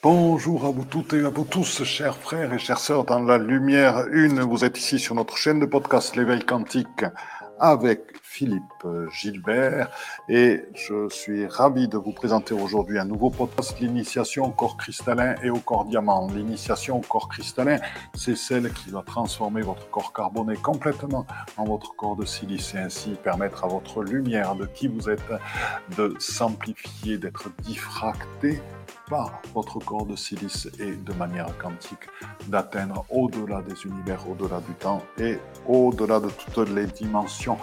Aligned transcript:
Bonjour 0.00 0.64
à 0.64 0.70
vous 0.70 0.84
toutes 0.84 1.14
et 1.14 1.24
à 1.24 1.28
vous 1.28 1.42
tous, 1.42 1.82
chers 1.82 2.16
frères 2.16 2.52
et 2.52 2.58
chères 2.60 2.78
sœurs 2.78 3.04
dans 3.04 3.18
la 3.18 3.36
lumière 3.36 4.06
une. 4.12 4.40
Vous 4.42 4.64
êtes 4.64 4.78
ici 4.78 5.00
sur 5.00 5.16
notre 5.16 5.36
chaîne 5.36 5.58
de 5.58 5.66
podcast 5.66 6.14
L'éveil 6.14 6.44
quantique 6.44 7.04
avec 7.58 8.02
Philippe 8.22 8.86
Gilbert 9.10 9.90
et 10.28 10.62
je 10.76 11.08
suis 11.08 11.48
ravi 11.48 11.88
de 11.88 11.98
vous 11.98 12.12
présenter 12.12 12.54
aujourd'hui 12.54 13.00
un 13.00 13.06
nouveau 13.06 13.30
podcast, 13.30 13.80
l'initiation 13.80 14.44
au 14.44 14.50
corps 14.52 14.76
cristallin 14.76 15.34
et 15.42 15.50
au 15.50 15.58
corps 15.58 15.84
diamant. 15.84 16.28
L'initiation 16.28 16.98
au 16.98 17.00
corps 17.00 17.28
cristallin, 17.28 17.78
c'est 18.14 18.36
celle 18.36 18.72
qui 18.72 18.90
va 18.90 19.02
transformer 19.02 19.62
votre 19.62 19.90
corps 19.90 20.12
carboné 20.12 20.54
complètement 20.54 21.26
en 21.56 21.64
votre 21.64 21.96
corps 21.96 22.14
de 22.14 22.24
silice 22.24 22.72
et 22.76 22.78
ainsi 22.78 23.16
permettre 23.20 23.64
à 23.64 23.66
votre 23.66 24.04
lumière 24.04 24.54
de 24.54 24.66
qui 24.66 24.86
vous 24.86 25.10
êtes 25.10 25.32
de 25.96 26.14
s'amplifier, 26.20 27.18
d'être 27.18 27.50
diffracté 27.62 28.62
votre 29.54 29.78
corps 29.78 30.06
de 30.06 30.16
silice 30.16 30.68
et 30.78 30.92
de 30.92 31.12
manière 31.12 31.56
quantique 31.58 32.08
d'atteindre 32.48 33.04
au-delà 33.10 33.62
des 33.62 33.84
univers, 33.84 34.28
au-delà 34.28 34.60
du 34.60 34.74
temps 34.74 35.02
et 35.18 35.38
au-delà 35.66 36.20
de 36.20 36.28
toutes 36.28 36.68
les 36.70 36.86
dimensions. 36.86 37.58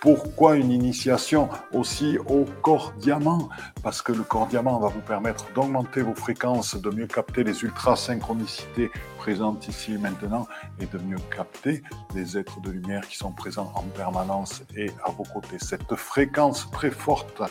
Pourquoi 0.00 0.56
une 0.56 0.70
initiation 0.70 1.50
aussi 1.74 2.16
au 2.16 2.46
corps 2.62 2.94
diamant? 2.96 3.50
Parce 3.82 4.00
que 4.00 4.12
le 4.12 4.22
corps 4.22 4.46
diamant 4.46 4.78
va 4.78 4.88
vous 4.88 5.02
permettre 5.02 5.52
d'augmenter 5.52 6.00
vos 6.00 6.14
fréquences, 6.14 6.74
de 6.74 6.88
mieux 6.88 7.06
capter 7.06 7.44
les 7.44 7.62
ultra-synchronicités 7.62 8.90
présentes 9.18 9.68
ici 9.68 9.92
et 9.92 9.98
maintenant 9.98 10.46
et 10.80 10.86
de 10.86 10.96
mieux 10.96 11.18
capter 11.36 11.82
les 12.14 12.38
êtres 12.38 12.62
de 12.62 12.70
lumière 12.70 13.06
qui 13.06 13.18
sont 13.18 13.32
présents 13.32 13.72
en 13.74 13.82
permanence 13.82 14.62
et 14.74 14.90
à 15.04 15.10
vos 15.10 15.24
côtés. 15.24 15.58
Cette 15.58 15.94
fréquence 15.94 16.70
très 16.70 16.90
forte 16.90 17.42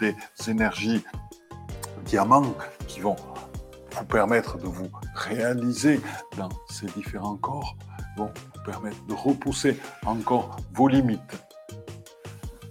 des 0.00 0.16
énergies 0.48 1.04
diamants 2.04 2.54
qui 2.86 3.00
vont 3.00 3.16
vous 3.96 4.04
permettre 4.04 4.58
de 4.58 4.66
vous 4.66 4.88
réaliser 5.14 6.00
dans 6.36 6.48
ces 6.68 6.86
différents 6.86 7.36
corps, 7.36 7.76
vont 8.16 8.30
vous 8.54 8.62
permettre 8.64 9.04
de 9.06 9.14
repousser 9.14 9.78
encore 10.06 10.56
vos 10.72 10.88
limites 10.88 11.44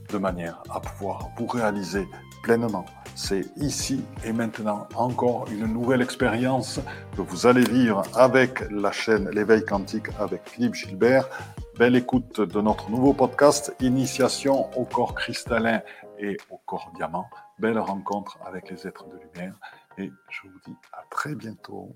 de 0.09 0.17
manière 0.17 0.61
à 0.69 0.79
pouvoir 0.79 1.29
vous 1.37 1.47
réaliser 1.47 2.07
pleinement. 2.41 2.85
C'est 3.15 3.45
ici 3.57 4.01
et 4.23 4.31
maintenant 4.31 4.87
encore 4.95 5.45
une 5.51 5.65
nouvelle 5.65 6.01
expérience 6.01 6.79
que 7.15 7.21
vous 7.21 7.47
allez 7.47 7.63
vivre 7.63 8.03
avec 8.15 8.63
la 8.71 8.91
chaîne 8.91 9.29
L'éveil 9.29 9.63
quantique 9.63 10.07
avec 10.19 10.41
Philippe 10.45 10.75
Gilbert. 10.75 11.29
Belle 11.77 11.95
écoute 11.95 12.41
de 12.41 12.61
notre 12.61 12.89
nouveau 12.89 13.13
podcast 13.13 13.75
Initiation 13.81 14.69
au 14.77 14.85
corps 14.85 15.15
cristallin 15.15 15.81
et 16.19 16.37
au 16.49 16.57
corps 16.57 16.91
diamant. 16.95 17.29
Belle 17.57 17.79
rencontre 17.79 18.37
avec 18.45 18.69
les 18.69 18.85
êtres 18.87 19.07
de 19.07 19.17
lumière 19.17 19.55
et 19.97 20.11
je 20.29 20.47
vous 20.47 20.59
dis 20.65 20.75
à 20.93 21.03
très 21.09 21.33
bientôt. 21.33 21.95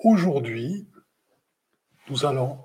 Aujourd'hui, 0.00 0.88
nous 2.08 2.24
allons 2.24 2.58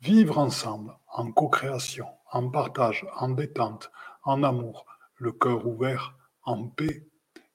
vivre 0.00 0.38
ensemble 0.38 0.96
en 1.12 1.30
co-création, 1.32 2.06
en 2.30 2.48
partage, 2.50 3.06
en 3.16 3.30
détente, 3.30 3.90
en 4.22 4.42
amour, 4.42 4.86
le 5.16 5.32
cœur 5.32 5.66
ouvert, 5.66 6.14
en 6.42 6.68
paix 6.68 7.06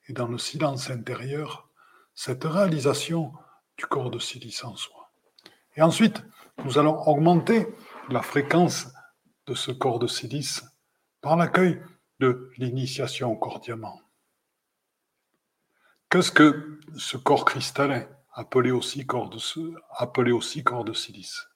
et 0.07 0.13
dans 0.13 0.27
le 0.27 0.37
silence 0.37 0.89
intérieur, 0.89 1.69
cette 2.13 2.43
réalisation 2.43 3.31
du 3.77 3.85
corps 3.85 4.11
de 4.11 4.19
silice 4.19 4.63
en 4.63 4.75
soi. 4.75 5.09
Et 5.75 5.81
ensuite, 5.81 6.23
nous 6.65 6.77
allons 6.77 7.01
augmenter 7.07 7.67
la 8.09 8.21
fréquence 8.21 8.87
de 9.47 9.53
ce 9.53 9.71
corps 9.71 9.99
de 9.99 10.07
silice 10.07 10.63
par 11.21 11.37
l'accueil 11.37 11.81
de 12.21 12.51
l'initiation 12.57 13.31
au 13.31 13.35
corps 13.35 13.59
diamant. 13.59 13.99
Qu'est-ce 16.09 16.31
que 16.31 16.79
ce 16.95 17.17
corps 17.17 17.45
cristallin, 17.45 18.07
appelé 18.33 18.69
aussi 18.69 19.07
corps 19.07 19.29
de, 19.29 19.39
appelé 19.89 20.31
aussi 20.31 20.63
corps 20.63 20.85
de 20.85 20.93
silice? 20.93 21.47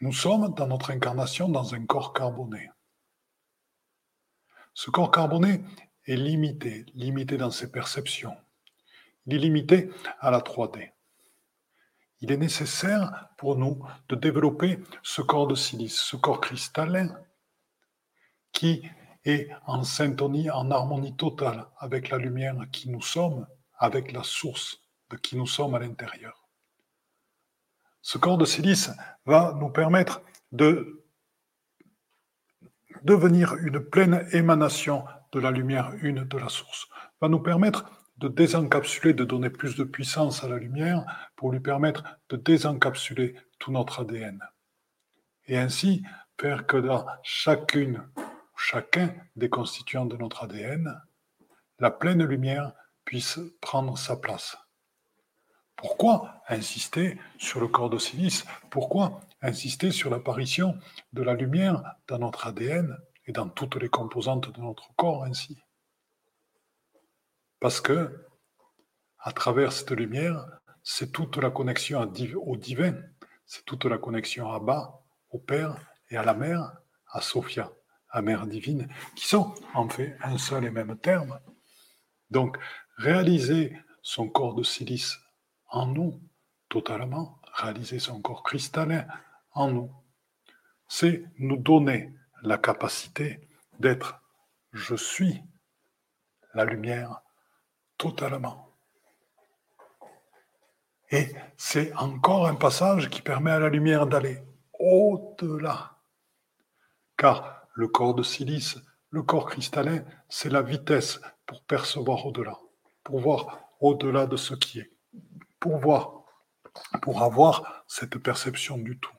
Nous 0.00 0.12
sommes 0.12 0.54
dans 0.54 0.66
notre 0.66 0.92
incarnation 0.92 1.50
dans 1.50 1.74
un 1.74 1.84
corps 1.84 2.14
carboné. 2.14 2.70
Ce 4.72 4.90
corps 4.90 5.10
carboné 5.10 5.62
est 6.06 6.16
limité, 6.16 6.86
limité 6.94 7.36
dans 7.36 7.50
ses 7.50 7.70
perceptions. 7.70 8.36
Il 9.26 9.34
est 9.34 9.38
limité 9.38 9.90
à 10.20 10.30
la 10.30 10.40
3D. 10.40 10.92
Il 12.20 12.32
est 12.32 12.38
nécessaire 12.38 13.28
pour 13.36 13.56
nous 13.56 13.84
de 14.08 14.16
développer 14.16 14.78
ce 15.02 15.20
corps 15.20 15.46
de 15.46 15.54
silice, 15.54 16.00
ce 16.00 16.16
corps 16.16 16.40
cristallin, 16.40 17.14
qui 18.52 18.82
et 19.24 19.48
en 19.66 19.84
syntonie, 19.84 20.50
en 20.50 20.70
harmonie 20.70 21.16
totale 21.16 21.66
avec 21.78 22.08
la 22.08 22.18
lumière 22.18 22.56
qui 22.72 22.88
nous 22.88 23.02
sommes, 23.02 23.46
avec 23.78 24.12
la 24.12 24.22
source 24.22 24.82
de 25.10 25.16
qui 25.16 25.36
nous 25.36 25.46
sommes 25.46 25.74
à 25.74 25.78
l'intérieur. 25.78 26.48
Ce 28.02 28.18
corps 28.18 28.38
de 28.38 28.46
silice 28.46 28.90
va 29.26 29.56
nous 29.60 29.68
permettre 29.68 30.22
de 30.52 31.04
devenir 33.02 33.54
une 33.54 33.80
pleine 33.80 34.26
émanation 34.32 35.04
de 35.32 35.40
la 35.40 35.50
lumière 35.50 35.92
une 36.02 36.24
de 36.24 36.38
la 36.38 36.48
source, 36.48 36.88
va 37.20 37.28
nous 37.28 37.40
permettre 37.40 37.84
de 38.18 38.28
désencapsuler, 38.28 39.14
de 39.14 39.24
donner 39.24 39.48
plus 39.48 39.76
de 39.76 39.84
puissance 39.84 40.44
à 40.44 40.48
la 40.48 40.58
lumière 40.58 41.04
pour 41.36 41.52
lui 41.52 41.60
permettre 41.60 42.04
de 42.28 42.36
désencapsuler 42.36 43.34
tout 43.58 43.72
notre 43.72 44.00
ADN. 44.00 44.40
Et 45.46 45.56
ainsi 45.56 46.02
faire 46.38 46.66
que 46.66 46.76
dans 46.76 47.06
chacune 47.22 48.02
chacun 48.60 49.14
des 49.36 49.48
constituants 49.48 50.04
de 50.04 50.18
notre 50.18 50.44
ADN, 50.44 51.00
la 51.78 51.90
pleine 51.90 52.22
lumière 52.22 52.74
puisse 53.06 53.40
prendre 53.62 53.96
sa 53.96 54.16
place. 54.16 54.58
Pourquoi 55.76 56.42
insister 56.46 57.18
sur 57.38 57.60
le 57.60 57.68
corps 57.68 57.88
de 57.88 57.96
Pourquoi 58.70 59.20
insister 59.40 59.90
sur 59.90 60.10
l'apparition 60.10 60.78
de 61.14 61.22
la 61.22 61.32
lumière 61.32 61.82
dans 62.06 62.18
notre 62.18 62.48
ADN 62.48 62.98
et 63.24 63.32
dans 63.32 63.48
toutes 63.48 63.76
les 63.76 63.88
composantes 63.88 64.52
de 64.54 64.60
notre 64.60 64.94
corps 64.94 65.24
ainsi? 65.24 65.58
Parce 67.60 67.80
que, 67.80 68.26
à 69.20 69.32
travers 69.32 69.72
cette 69.72 69.92
lumière, 69.92 70.44
c'est 70.82 71.12
toute 71.12 71.38
la 71.38 71.50
connexion 71.50 72.00
au 72.02 72.56
divin, 72.56 72.94
c'est 73.46 73.64
toute 73.64 73.86
la 73.86 73.96
connexion 73.96 74.52
à 74.52 74.60
bas, 74.60 75.02
au 75.30 75.38
Père 75.38 75.76
et 76.10 76.18
à 76.18 76.22
la 76.22 76.34
Mère, 76.34 76.72
à 77.10 77.22
Sophia 77.22 77.72
à 78.10 78.22
Mère 78.22 78.46
divine, 78.46 78.88
qui 79.14 79.26
sont 79.26 79.54
en 79.74 79.88
fait 79.88 80.16
un 80.22 80.38
seul 80.38 80.64
et 80.64 80.70
même 80.70 80.96
terme. 80.98 81.38
Donc, 82.30 82.58
réaliser 82.96 83.76
son 84.02 84.28
corps 84.28 84.54
de 84.54 84.62
silice 84.62 85.18
en 85.68 85.86
nous, 85.86 86.20
totalement, 86.68 87.40
réaliser 87.54 87.98
son 87.98 88.20
corps 88.20 88.42
cristallin 88.42 89.06
en 89.52 89.70
nous, 89.70 89.90
c'est 90.88 91.24
nous 91.38 91.56
donner 91.56 92.14
la 92.42 92.58
capacité 92.58 93.48
d'être 93.78 94.20
je 94.72 94.94
suis 94.94 95.42
la 96.54 96.64
lumière 96.64 97.22
totalement. 97.98 98.68
Et 101.10 101.34
c'est 101.56 101.92
encore 101.94 102.46
un 102.46 102.54
passage 102.54 103.10
qui 103.10 103.20
permet 103.20 103.50
à 103.50 103.58
la 103.58 103.68
lumière 103.68 104.06
d'aller 104.06 104.42
au-delà. 104.78 105.96
Car 107.16 107.59
le 107.74 107.88
corps 107.88 108.14
de 108.14 108.22
silice, 108.22 108.78
le 109.10 109.22
corps 109.22 109.46
cristallin, 109.46 110.04
c'est 110.28 110.50
la 110.50 110.62
vitesse 110.62 111.20
pour 111.46 111.62
percevoir 111.62 112.26
au-delà, 112.26 112.58
pour 113.04 113.20
voir 113.20 113.60
au-delà 113.80 114.26
de 114.26 114.36
ce 114.36 114.54
qui 114.54 114.80
est, 114.80 114.90
pour 115.58 115.78
voir, 115.78 116.24
pour 117.02 117.22
avoir 117.22 117.84
cette 117.88 118.18
perception 118.18 118.78
du 118.78 118.98
tout. 118.98 119.14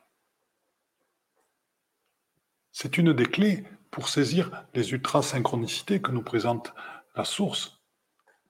C'est 2.71 2.97
une 2.97 3.13
des 3.13 3.25
clés 3.25 3.65
pour 3.91 4.07
saisir 4.07 4.65
les 4.73 4.91
ultra-synchronicités 4.91 6.01
que 6.01 6.11
nous 6.11 6.23
présente 6.23 6.73
la 7.15 7.25
source 7.25 7.81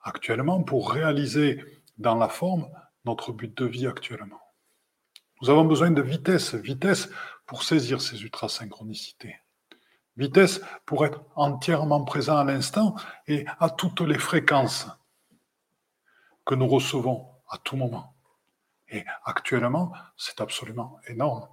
actuellement 0.03 0.63
pour 0.63 0.91
réaliser 0.91 1.63
dans 1.97 2.16
la 2.16 2.29
forme 2.29 2.69
notre 3.06 3.31
but 3.31 3.56
de 3.57 3.65
vie 3.65 3.88
actuellement. 3.88 4.39
Nous 5.42 5.50
avons 5.50 5.65
besoin 5.65 5.89
de 5.89 6.01
vitesse, 6.01 6.54
vitesse 6.54 7.09
pour 7.47 7.63
saisir 7.63 8.00
ces 8.00 8.21
ultra-synchronicités. 8.21 9.36
Vitesse 10.18 10.62
pour 10.86 11.06
être 11.06 11.24
entièrement 11.36 12.04
présent 12.04 12.38
à 12.38 12.44
l'instant 12.44 12.96
et 13.28 13.46
à 13.60 13.69
toutes 13.69 14.02
les 14.02 14.19
fréquences 14.19 14.88
que 16.46 16.56
nous 16.56 16.68
recevons 16.68 17.30
à 17.50 17.58
tout 17.58 17.78
moment. 17.78 18.16
Et 18.90 19.06
actuellement, 19.24 19.94
c'est 20.18 20.42
absolument 20.42 21.00
énorme. 21.08 21.48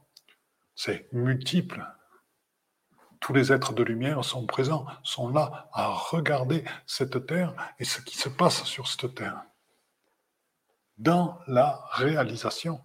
C'est 0.74 1.12
multiple. 1.12 1.86
Tous 3.20 3.32
les 3.32 3.52
êtres 3.52 3.72
de 3.72 3.82
lumière 3.82 4.24
sont 4.24 4.46
présents, 4.46 4.86
sont 5.02 5.28
là 5.28 5.68
à 5.72 5.88
regarder 5.88 6.64
cette 6.86 7.26
terre 7.26 7.54
et 7.78 7.84
ce 7.84 8.00
qui 8.00 8.16
se 8.16 8.28
passe 8.28 8.64
sur 8.64 8.88
cette 8.88 9.14
terre. 9.14 9.42
Dans 10.98 11.38
la 11.46 11.84
réalisation. 11.92 12.80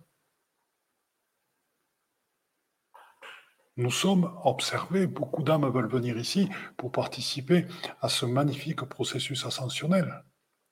Nous 3.76 3.92
sommes 3.92 4.32
observés, 4.44 5.08
beaucoup 5.08 5.42
d'âmes 5.42 5.68
veulent 5.68 5.90
venir 5.90 6.16
ici 6.18 6.48
pour 6.78 6.92
participer 6.92 7.66
à 8.02 8.10
ce 8.10 8.26
magnifique 8.26 8.84
processus 8.84 9.46
ascensionnel. 9.46 10.24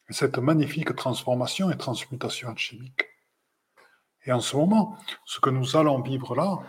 cette 0.09 0.39
magnifique 0.39 0.93
transformation 0.95 1.71
et 1.71 1.77
transmutation 1.77 2.49
alchimique. 2.49 3.05
Et 4.25 4.31
en 4.33 4.41
ce 4.41 4.57
moment, 4.57 4.97
ce 5.25 5.39
que 5.39 5.49
nous 5.49 5.77
allons 5.77 6.01
vivre 6.01 6.35
là, 6.35 6.59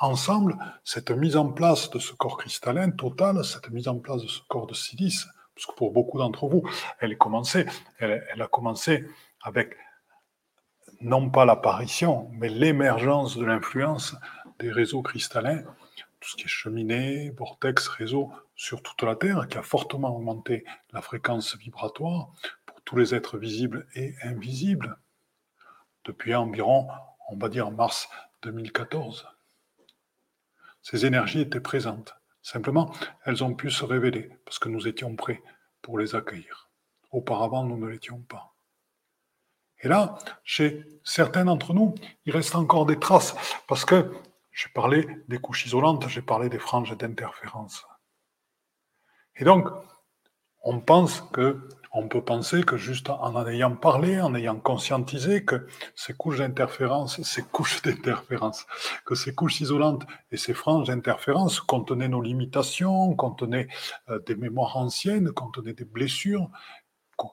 ensemble, 0.00 0.56
cette 0.82 1.10
mise 1.10 1.36
en 1.36 1.52
place 1.52 1.90
de 1.90 1.98
ce 1.98 2.12
corps 2.14 2.38
cristallin 2.38 2.90
total, 2.90 3.44
cette 3.44 3.70
mise 3.70 3.88
en 3.88 3.98
place 3.98 4.22
de 4.22 4.26
ce 4.26 4.40
corps 4.48 4.66
de 4.66 4.74
silice, 4.74 5.26
parce 5.54 5.66
que 5.66 5.74
pour 5.74 5.92
beaucoup 5.92 6.18
d'entre 6.18 6.48
vous, 6.48 6.68
elle, 6.98 7.12
est 7.12 7.18
commencée, 7.18 7.66
elle, 7.98 8.40
a 8.40 8.48
commencé 8.48 9.06
avec 9.42 9.76
non 11.00 11.30
pas 11.30 11.44
l'apparition, 11.44 12.30
mais 12.32 12.48
l'émergence 12.48 13.36
de 13.36 13.44
l'influence 13.44 14.16
des 14.62 14.70
réseaux 14.70 15.02
cristallins, 15.02 15.64
tout 16.20 16.30
ce 16.30 16.36
qui 16.36 16.44
est 16.44 16.48
cheminée, 16.48 17.30
vortex, 17.30 17.88
réseau 17.88 18.30
sur 18.54 18.80
toute 18.80 19.02
la 19.02 19.16
Terre, 19.16 19.48
qui 19.48 19.58
a 19.58 19.62
fortement 19.62 20.16
augmenté 20.16 20.64
la 20.92 21.02
fréquence 21.02 21.56
vibratoire 21.56 22.30
pour 22.64 22.80
tous 22.82 22.96
les 22.96 23.12
êtres 23.12 23.38
visibles 23.38 23.88
et 23.96 24.14
invisibles, 24.22 24.96
depuis 26.04 26.32
environ, 26.34 26.86
on 27.28 27.36
va 27.36 27.48
dire, 27.48 27.72
mars 27.72 28.08
2014. 28.42 29.26
Ces 30.80 31.06
énergies 31.06 31.40
étaient 31.40 31.60
présentes. 31.60 32.14
Simplement, 32.40 32.94
elles 33.24 33.42
ont 33.42 33.54
pu 33.54 33.68
se 33.70 33.84
révéler 33.84 34.30
parce 34.44 34.60
que 34.60 34.68
nous 34.68 34.86
étions 34.86 35.16
prêts 35.16 35.42
pour 35.80 35.98
les 35.98 36.14
accueillir. 36.14 36.70
Auparavant, 37.10 37.64
nous 37.64 37.76
ne 37.76 37.88
l'étions 37.88 38.20
pas. 38.20 38.54
Et 39.80 39.88
là, 39.88 40.18
chez 40.44 40.84
certains 41.02 41.46
d'entre 41.46 41.74
nous, 41.74 41.96
il 42.26 42.32
reste 42.32 42.54
encore 42.54 42.86
des 42.86 43.00
traces 43.00 43.34
parce 43.66 43.84
que 43.84 44.12
j'ai 44.52 44.68
parlé 44.68 45.06
des 45.28 45.38
couches 45.38 45.66
isolantes, 45.66 46.08
j'ai 46.08 46.22
parlé 46.22 46.48
des 46.48 46.58
franges 46.58 46.96
d'interférence. 46.96 47.84
Et 49.36 49.44
donc, 49.44 49.68
on 50.62 50.80
pense 50.80 51.20
que 51.32 51.68
on 51.94 52.08
peut 52.08 52.22
penser 52.22 52.62
que 52.62 52.78
juste 52.78 53.10
en 53.10 53.34
en 53.34 53.46
ayant 53.46 53.76
parlé, 53.76 54.18
en 54.20 54.34
ayant 54.34 54.58
conscientisé 54.58 55.44
que 55.44 55.66
ces 55.94 56.14
couches 56.14 56.38
d'interférence, 56.38 57.20
ces 57.22 57.42
couches 57.42 57.82
d'interférence, 57.84 58.66
que 59.04 59.14
ces 59.14 59.34
couches 59.34 59.60
isolantes 59.60 60.04
et 60.30 60.38
ces 60.38 60.54
franges 60.54 60.86
d'interférence 60.86 61.60
contenaient 61.60 62.08
nos 62.08 62.22
limitations, 62.22 63.14
contenaient 63.14 63.68
euh, 64.08 64.18
des 64.20 64.36
mémoires 64.36 64.76
anciennes, 64.78 65.32
contenaient 65.32 65.74
des 65.74 65.84
blessures, 65.84 66.48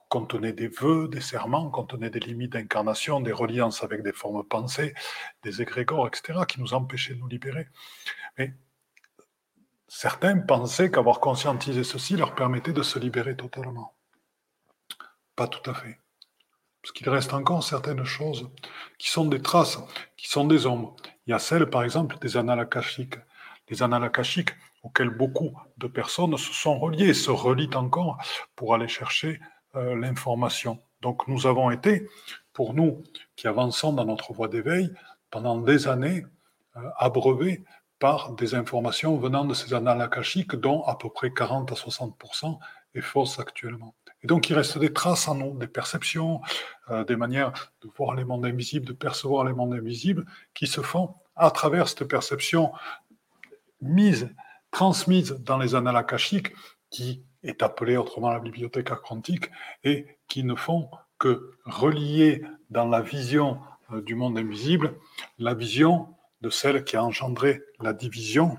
contenaient 0.09 0.53
des 0.53 0.67
vœux, 0.67 1.07
des 1.07 1.21
serments, 1.21 1.69
contenaient 1.69 2.09
des 2.09 2.19
limites 2.19 2.53
d'incarnation, 2.53 3.19
des 3.19 3.31
reliances 3.31 3.83
avec 3.83 4.03
des 4.03 4.13
formes 4.13 4.43
pensées, 4.43 4.93
des 5.43 5.61
égrégores, 5.61 6.07
etc., 6.07 6.39
qui 6.47 6.59
nous 6.59 6.73
empêchaient 6.73 7.15
de 7.15 7.19
nous 7.19 7.27
libérer. 7.27 7.67
Mais 8.37 8.53
certains 9.87 10.37
pensaient 10.39 10.91
qu'avoir 10.91 11.19
conscientisé 11.19 11.83
ceci 11.83 12.15
leur 12.15 12.35
permettait 12.35 12.73
de 12.73 12.83
se 12.83 12.99
libérer 12.99 13.35
totalement. 13.35 13.95
Pas 15.35 15.47
tout 15.47 15.69
à 15.69 15.73
fait. 15.73 15.99
Parce 16.81 16.91
qu'il 16.93 17.09
reste 17.09 17.33
encore 17.33 17.63
certaines 17.63 18.05
choses 18.05 18.49
qui 18.97 19.09
sont 19.09 19.25
des 19.25 19.41
traces, 19.41 19.79
qui 20.15 20.29
sont 20.29 20.45
des 20.45 20.65
ombres. 20.65 20.95
Il 21.27 21.31
y 21.31 21.33
a 21.33 21.39
celles, 21.39 21.69
par 21.69 21.83
exemple, 21.83 22.17
des 22.19 22.37
annales 22.37 22.59
akashiques. 22.59 23.17
Les 23.67 23.83
annales 23.83 24.09
auxquelles 24.81 25.09
beaucoup 25.09 25.51
de 25.77 25.87
personnes 25.87 26.37
se 26.37 26.53
sont 26.53 26.79
reliées, 26.79 27.13
se 27.13 27.31
relient 27.31 27.75
encore 27.75 28.17
pour 28.55 28.73
aller 28.73 28.87
chercher 28.87 29.39
euh, 29.75 29.95
l'information. 29.95 30.79
Donc 31.01 31.27
nous 31.27 31.47
avons 31.47 31.71
été, 31.71 32.07
pour 32.53 32.73
nous 32.73 33.03
qui 33.35 33.47
avançons 33.47 33.93
dans 33.93 34.05
notre 34.05 34.33
voie 34.33 34.47
d'éveil, 34.47 34.91
pendant 35.31 35.57
des 35.57 35.87
années, 35.87 36.25
euh, 36.75 36.81
abreuvés 36.97 37.63
par 37.99 38.31
des 38.33 38.55
informations 38.55 39.17
venant 39.17 39.45
de 39.45 39.53
ces 39.53 39.73
annales 39.73 40.01
akashiques, 40.01 40.55
dont 40.55 40.83
à 40.83 40.95
peu 40.95 41.09
près 41.09 41.31
40 41.31 41.71
à 41.71 41.75
60% 41.75 42.57
est 42.95 43.01
fausse 43.01 43.39
actuellement. 43.39 43.93
Et 44.23 44.27
donc 44.27 44.49
il 44.49 44.53
reste 44.53 44.77
des 44.77 44.91
traces 44.91 45.27
en 45.27 45.35
nous, 45.35 45.57
des 45.57 45.67
perceptions, 45.67 46.41
euh, 46.89 47.03
des 47.03 47.15
manières 47.15 47.71
de 47.81 47.89
voir 47.97 48.15
les 48.15 48.25
mondes 48.25 48.45
invisibles, 48.45 48.85
de 48.85 48.93
percevoir 48.93 49.45
les 49.45 49.53
mondes 49.53 49.73
invisibles, 49.73 50.25
qui 50.53 50.67
se 50.67 50.81
font 50.81 51.15
à 51.35 51.51
travers 51.51 51.87
cette 51.87 52.05
perception 52.05 52.71
mise, 53.81 54.33
transmise 54.71 55.31
dans 55.39 55.57
les 55.57 55.75
annales 55.75 55.95
akashiques, 55.95 56.53
qui 56.89 57.23
est 57.43 57.63
appelée 57.63 57.97
autrement 57.97 58.31
la 58.31 58.39
bibliothèque 58.39 58.89
quantique, 58.89 59.49
et 59.83 60.05
qui 60.27 60.43
ne 60.43 60.55
font 60.55 60.89
que 61.17 61.57
relier 61.65 62.43
dans 62.69 62.87
la 62.87 63.01
vision 63.01 63.59
euh, 63.91 64.01
du 64.01 64.15
monde 64.15 64.37
invisible 64.37 64.95
la 65.37 65.53
vision 65.53 66.15
de 66.41 66.49
celle 66.49 66.83
qui 66.83 66.95
a 66.95 67.03
engendré 67.03 67.61
la 67.79 67.93
division, 67.93 68.57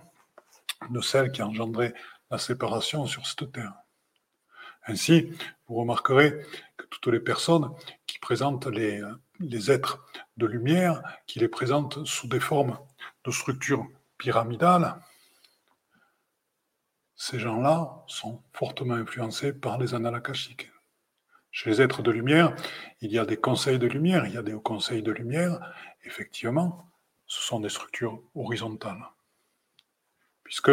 de 0.91 1.01
celle 1.01 1.33
qui 1.33 1.41
a 1.41 1.47
engendré 1.47 1.95
la 2.31 2.39
séparation 2.39 3.07
sur 3.07 3.27
cette 3.27 3.53
terre. 3.53 3.75
Ainsi, 4.87 5.31
vous 5.67 5.77
remarquerez 5.77 6.33
que 6.77 6.87
toutes 6.87 7.07
les 7.09 7.21
personnes 7.21 7.71
qui 8.07 8.19
présentent 8.19 8.67
les, 8.67 9.03
les 9.41 9.71
êtres 9.71 10.05
de 10.37 10.47
lumière, 10.47 11.03
qui 11.27 11.39
les 11.39 11.49
présentent 11.49 12.05
sous 12.07 12.29
des 12.29 12.41
formes 12.41 12.79
de 13.25 13.31
structures 13.31 13.87
pyramidales, 14.19 14.97
ces 17.23 17.39
gens-là 17.39 18.03
sont 18.07 18.43
fortement 18.55 18.95
influencés 18.95 19.53
par 19.53 19.77
les 19.77 19.93
annales. 19.93 20.23
Chez 21.51 21.69
les 21.69 21.83
êtres 21.83 22.01
de 22.01 22.11
lumière, 22.11 22.57
il 23.03 23.13
y 23.13 23.19
a 23.19 23.27
des 23.27 23.37
conseils 23.37 23.79
de 23.79 23.87
lumière, 23.87 24.25
il 24.25 24.33
y 24.33 24.39
a 24.39 24.43
des 24.43 24.55
conseils 24.55 25.03
de 25.03 25.13
lumière. 25.13 25.61
Effectivement, 26.05 26.91
ce 27.27 27.43
sont 27.43 27.61
des 27.61 27.69
structures 27.69 28.23
horizontales 28.35 29.05
puisque 30.45 30.73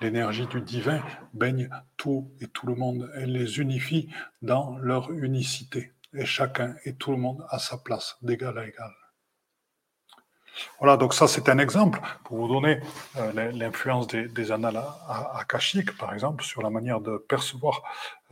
l'énergie 0.00 0.46
du 0.46 0.62
divin 0.62 1.00
baigne 1.34 1.68
tout 1.98 2.32
et 2.40 2.48
tout 2.48 2.66
le 2.66 2.74
monde. 2.74 3.08
Elle 3.14 3.32
les 3.32 3.60
unifie 3.60 4.08
dans 4.40 4.78
leur 4.78 5.12
unicité. 5.12 5.92
Et 6.14 6.24
chacun 6.24 6.74
et 6.86 6.94
tout 6.94 7.12
le 7.12 7.18
monde 7.18 7.44
à 7.50 7.58
sa 7.58 7.76
place, 7.76 8.16
d'égal 8.22 8.58
à 8.58 8.66
égal. 8.66 8.92
Voilà, 10.78 10.96
donc 10.96 11.14
ça 11.14 11.28
c'est 11.28 11.48
un 11.48 11.58
exemple 11.58 12.00
pour 12.24 12.38
vous 12.38 12.48
donner 12.48 12.80
euh, 13.16 13.52
l'influence 13.52 14.06
des, 14.06 14.52
annales 14.52 14.82
akashiques, 15.34 15.96
par 15.96 16.12
exemple, 16.12 16.44
sur 16.44 16.62
la 16.62 16.70
manière 16.70 17.00
de 17.00 17.16
percevoir 17.16 17.82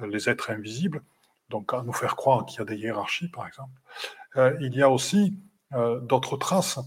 euh, 0.01 0.07
les 0.07 0.29
êtres 0.29 0.51
invisibles, 0.51 1.03
donc 1.49 1.73
à 1.73 1.83
nous 1.83 1.93
faire 1.93 2.17
croire 2.17 2.45
qu'il 2.47 2.59
y 2.59 2.63
a 2.63 2.65
des 2.65 2.77
hiérarchies, 2.77 3.29
par 3.29 3.47
exemple. 3.47 3.73
Euh, 4.37 4.57
il 4.61 4.75
y 4.75 4.83
a 4.83 4.91
aussi 4.91 5.37
d'autres 6.03 6.37
traces 6.37 6.81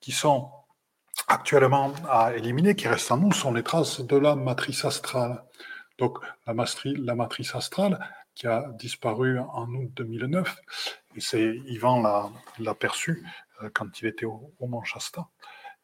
qui 0.00 0.10
sont 0.10 0.50
actuellement 1.28 1.92
à 2.08 2.34
éliminer, 2.34 2.74
qui 2.74 2.88
restent 2.88 3.12
en 3.12 3.18
nous, 3.18 3.30
sont 3.30 3.52
les 3.52 3.62
traces 3.62 4.00
de 4.00 4.16
la 4.16 4.36
matrice 4.36 4.86
astrale. 4.86 5.44
Donc 5.98 6.18
la, 6.46 6.54
la 6.54 7.14
matrice 7.14 7.54
astrale 7.54 8.00
qui 8.34 8.46
a 8.46 8.70
disparu 8.78 9.38
en 9.38 9.66
août 9.74 9.90
2009, 9.96 10.56
et 11.16 11.20
c'est 11.20 11.56
Yvan 11.66 12.32
l'a 12.58 12.74
perçu 12.74 13.22
quand 13.74 14.00
il 14.00 14.06
était 14.06 14.26
au, 14.26 14.52
Mont 14.60 14.82
Shasta. 14.82 15.28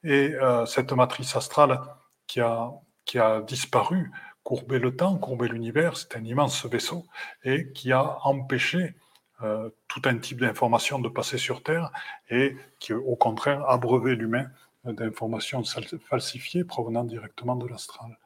Et 0.05 0.35
euh, 0.35 0.67
cette 0.67 0.93
matrice 0.93 1.35
astrale 1.37 1.81
qui 2.27 2.41
a, 2.41 2.71
qui 3.05 3.19
a 3.19 3.41
disparu, 3.43 4.11
courbé 4.43 4.79
le 4.79 4.95
temps, 4.95 5.17
courbé 5.19 5.49
l'univers, 5.49 5.97
c'est 5.97 6.17
un 6.17 6.25
immense 6.25 6.65
vaisseau, 6.67 7.07
et 7.45 7.73
qui 7.73 7.93
a 7.93 8.19
empêché 8.25 8.95
euh, 9.43 9.71
tout 9.89 10.03
un 10.05 10.17
type 10.19 10.41
d'information 10.41 10.99
de 10.99 11.09
passer 11.09 11.39
sur 11.39 11.63
Terre, 11.63 11.91
et 12.31 12.57
qui 12.79 12.93
au 12.93 13.17
contraire 13.17 13.69
a 13.69 13.79
breuvé 13.79 14.15
l'humain 14.15 14.49
d'informations 14.85 15.63
falsifiées 16.09 16.65
provenant 16.65 17.05
directement 17.05 17.57
de 17.57 17.67
l'astral. 17.67 18.17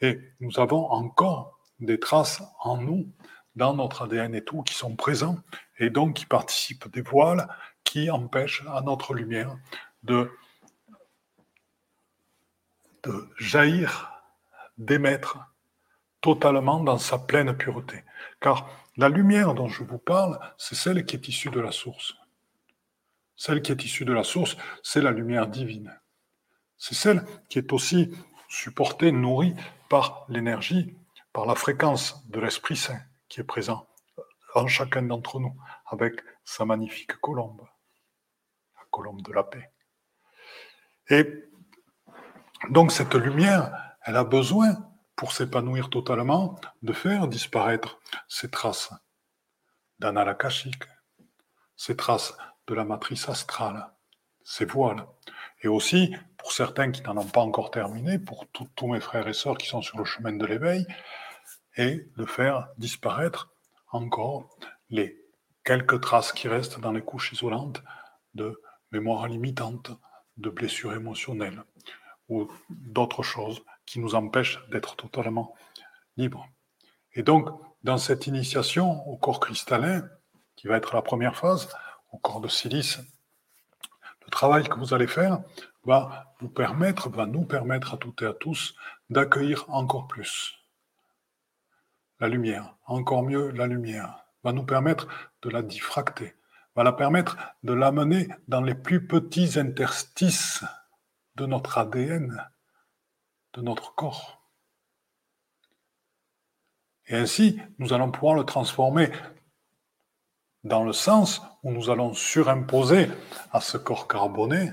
Et 0.00 0.20
nous 0.40 0.58
avons 0.58 0.90
encore 0.90 1.58
des 1.80 2.00
traces 2.00 2.42
en 2.60 2.78
nous, 2.78 3.06
dans 3.54 3.74
notre 3.74 4.02
ADN 4.02 4.34
et 4.34 4.44
tout, 4.44 4.62
qui 4.62 4.74
sont 4.74 4.96
présents 4.96 5.38
et 5.78 5.90
donc 5.90 6.14
qui 6.14 6.26
participent 6.26 6.90
des 6.92 7.02
voiles 7.02 7.48
qui 7.88 8.10
empêchent 8.10 8.64
à 8.68 8.82
notre 8.82 9.14
lumière 9.14 9.56
de, 10.02 10.30
de 13.02 13.28
jaillir, 13.38 14.12
d'émettre 14.76 15.38
totalement 16.20 16.80
dans 16.80 16.98
sa 16.98 17.18
pleine 17.18 17.56
pureté. 17.56 18.04
Car 18.40 18.68
la 18.98 19.08
lumière 19.08 19.54
dont 19.54 19.68
je 19.68 19.84
vous 19.84 19.98
parle, 19.98 20.38
c'est 20.58 20.74
celle 20.74 21.06
qui 21.06 21.16
est 21.16 21.28
issue 21.28 21.48
de 21.48 21.60
la 21.60 21.72
source. 21.72 22.14
Celle 23.36 23.62
qui 23.62 23.72
est 23.72 23.82
issue 23.82 24.04
de 24.04 24.12
la 24.12 24.24
source, 24.24 24.58
c'est 24.82 25.00
la 25.00 25.10
lumière 25.10 25.46
divine. 25.46 25.98
C'est 26.76 26.94
celle 26.94 27.24
qui 27.48 27.58
est 27.58 27.72
aussi 27.72 28.12
supportée, 28.48 29.12
nourrie 29.12 29.54
par 29.88 30.26
l'énergie, 30.28 30.94
par 31.32 31.46
la 31.46 31.54
fréquence 31.54 32.28
de 32.28 32.38
l'Esprit 32.38 32.76
Saint 32.76 33.00
qui 33.30 33.40
est 33.40 33.44
présent 33.44 33.86
en 34.54 34.66
chacun 34.66 35.02
d'entre 35.02 35.40
nous, 35.40 35.54
avec 35.86 36.20
sa 36.44 36.64
magnifique 36.64 37.16
colombe, 37.20 37.62
colombe 38.98 39.22
de 39.22 39.32
la 39.32 39.44
paix. 39.44 39.70
Et 41.08 41.24
donc 42.70 42.90
cette 42.90 43.14
lumière, 43.14 43.64
elle 44.02 44.16
a 44.16 44.24
besoin, 44.24 44.70
pour 45.14 45.32
s'épanouir 45.32 45.88
totalement, 45.88 46.60
de 46.82 46.92
faire 46.92 47.28
disparaître 47.28 48.00
ces 48.28 48.50
traces 48.50 48.92
d'analakashique, 50.00 50.84
ces 51.76 51.96
traces 51.96 52.36
de 52.66 52.74
la 52.74 52.84
matrice 52.84 53.28
astrale, 53.28 53.88
ces 54.42 54.64
voiles, 54.64 55.06
et 55.62 55.68
aussi, 55.68 56.14
pour 56.36 56.52
certains 56.52 56.90
qui 56.90 57.02
n'en 57.02 57.16
ont 57.16 57.32
pas 57.36 57.40
encore 57.40 57.70
terminé, 57.70 58.18
pour 58.18 58.46
tous 58.52 58.86
mes 58.86 59.00
frères 59.00 59.28
et 59.28 59.32
sœurs 59.32 59.58
qui 59.58 59.68
sont 59.68 59.82
sur 59.82 59.98
le 59.98 60.04
chemin 60.04 60.32
de 60.32 60.46
l'éveil, 60.46 60.86
et 61.76 62.08
de 62.16 62.24
faire 62.24 62.68
disparaître 62.78 63.50
encore 63.90 64.48
les 64.90 65.08
quelques 65.64 66.00
traces 66.00 66.32
qui 66.32 66.48
restent 66.48 66.80
dans 66.80 66.92
les 66.92 67.02
couches 67.02 67.32
isolantes 67.32 67.82
de 68.34 68.60
mémoire 68.92 69.28
limitante, 69.28 69.90
de 70.36 70.50
blessures 70.50 70.94
émotionnelles 70.94 71.64
ou 72.28 72.48
d'autres 72.70 73.22
choses 73.22 73.62
qui 73.86 73.98
nous 73.98 74.14
empêchent 74.14 74.60
d'être 74.70 74.96
totalement 74.96 75.54
libres. 76.16 76.46
Et 77.14 77.22
donc, 77.22 77.48
dans 77.82 77.98
cette 77.98 78.26
initiation 78.26 79.06
au 79.08 79.16
corps 79.16 79.40
cristallin, 79.40 80.08
qui 80.56 80.66
va 80.68 80.76
être 80.76 80.94
la 80.94 81.02
première 81.02 81.36
phase, 81.36 81.68
au 82.12 82.18
corps 82.18 82.40
de 82.40 82.48
silice, 82.48 83.00
le 84.24 84.30
travail 84.30 84.68
que 84.68 84.78
vous 84.78 84.94
allez 84.94 85.06
faire 85.06 85.40
va 85.84 86.34
vous 86.40 86.48
permettre, 86.48 87.08
va 87.08 87.26
nous 87.26 87.44
permettre 87.44 87.94
à 87.94 87.96
toutes 87.96 88.22
et 88.22 88.26
à 88.26 88.34
tous 88.34 88.74
d'accueillir 89.10 89.64
encore 89.68 90.06
plus 90.06 90.58
la 92.20 92.28
lumière, 92.28 92.74
encore 92.86 93.22
mieux 93.22 93.50
la 93.50 93.66
lumière, 93.66 94.24
va 94.42 94.52
nous 94.52 94.64
permettre 94.64 95.06
de 95.42 95.50
la 95.50 95.62
diffracter, 95.62 96.34
va 96.78 96.84
la 96.84 96.92
permettre 96.92 97.36
de 97.64 97.72
l'amener 97.72 98.28
dans 98.46 98.60
les 98.60 98.76
plus 98.76 99.04
petits 99.04 99.58
interstices 99.58 100.62
de 101.34 101.44
notre 101.44 101.76
ADN, 101.76 102.48
de 103.54 103.62
notre 103.62 103.96
corps. 103.96 104.48
Et 107.08 107.16
ainsi, 107.16 107.60
nous 107.80 107.92
allons 107.92 108.12
pouvoir 108.12 108.36
le 108.36 108.44
transformer 108.44 109.10
dans 110.62 110.84
le 110.84 110.92
sens 110.92 111.42
où 111.64 111.72
nous 111.72 111.90
allons 111.90 112.14
surimposer 112.14 113.10
à 113.50 113.60
ce 113.60 113.76
corps 113.76 114.06
carboné 114.06 114.70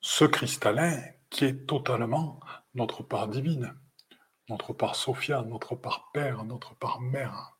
ce 0.00 0.24
cristallin 0.24 1.00
qui 1.30 1.44
est 1.44 1.66
totalement 1.68 2.40
notre 2.74 3.04
part 3.04 3.28
divine, 3.28 3.78
notre 4.48 4.72
part 4.72 4.96
Sophia, 4.96 5.42
notre 5.42 5.76
part 5.76 6.10
Père, 6.12 6.42
notre 6.42 6.74
part 6.74 7.00
Mère. 7.00 7.55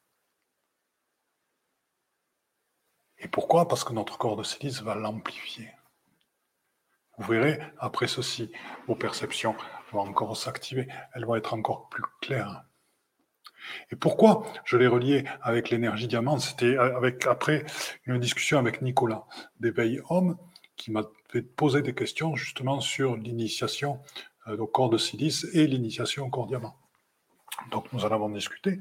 Et 3.18 3.28
pourquoi? 3.28 3.68
Parce 3.68 3.84
que 3.84 3.92
notre 3.92 4.18
corps 4.18 4.36
de 4.36 4.42
silice 4.42 4.82
va 4.82 4.94
l'amplifier. 4.94 5.70
Vous 7.18 7.32
verrez, 7.32 7.58
après 7.78 8.08
ceci, 8.08 8.52
vos 8.86 8.94
perceptions 8.94 9.54
vont 9.92 10.00
encore 10.00 10.36
s'activer, 10.36 10.86
elles 11.14 11.24
vont 11.24 11.36
être 11.36 11.54
encore 11.54 11.88
plus 11.88 12.02
claires. 12.20 12.64
Et 13.90 13.96
pourquoi 13.96 14.44
je 14.64 14.76
l'ai 14.76 14.86
relié 14.86 15.24
avec 15.42 15.70
l'énergie 15.70 16.08
diamant? 16.08 16.38
C'était 16.38 16.76
avec 16.76 17.26
après 17.26 17.64
une 18.04 18.18
discussion 18.18 18.58
avec 18.58 18.82
Nicolas 18.82 19.24
d'éveil 19.60 20.00
homme 20.08 20.36
qui 20.76 20.90
m'a 20.90 21.02
fait 21.28 21.42
poser 21.42 21.82
des 21.82 21.94
questions 21.94 22.36
justement 22.36 22.80
sur 22.80 23.16
l'initiation 23.16 24.00
euh, 24.46 24.56
au 24.58 24.66
corps 24.66 24.90
de 24.90 24.98
silice 24.98 25.46
et 25.54 25.66
l'initiation 25.66 26.26
au 26.26 26.30
corps 26.30 26.46
diamant. 26.46 26.76
Donc 27.70 27.92
nous 27.92 28.04
en 28.04 28.10
avons 28.10 28.28
discuté. 28.28 28.80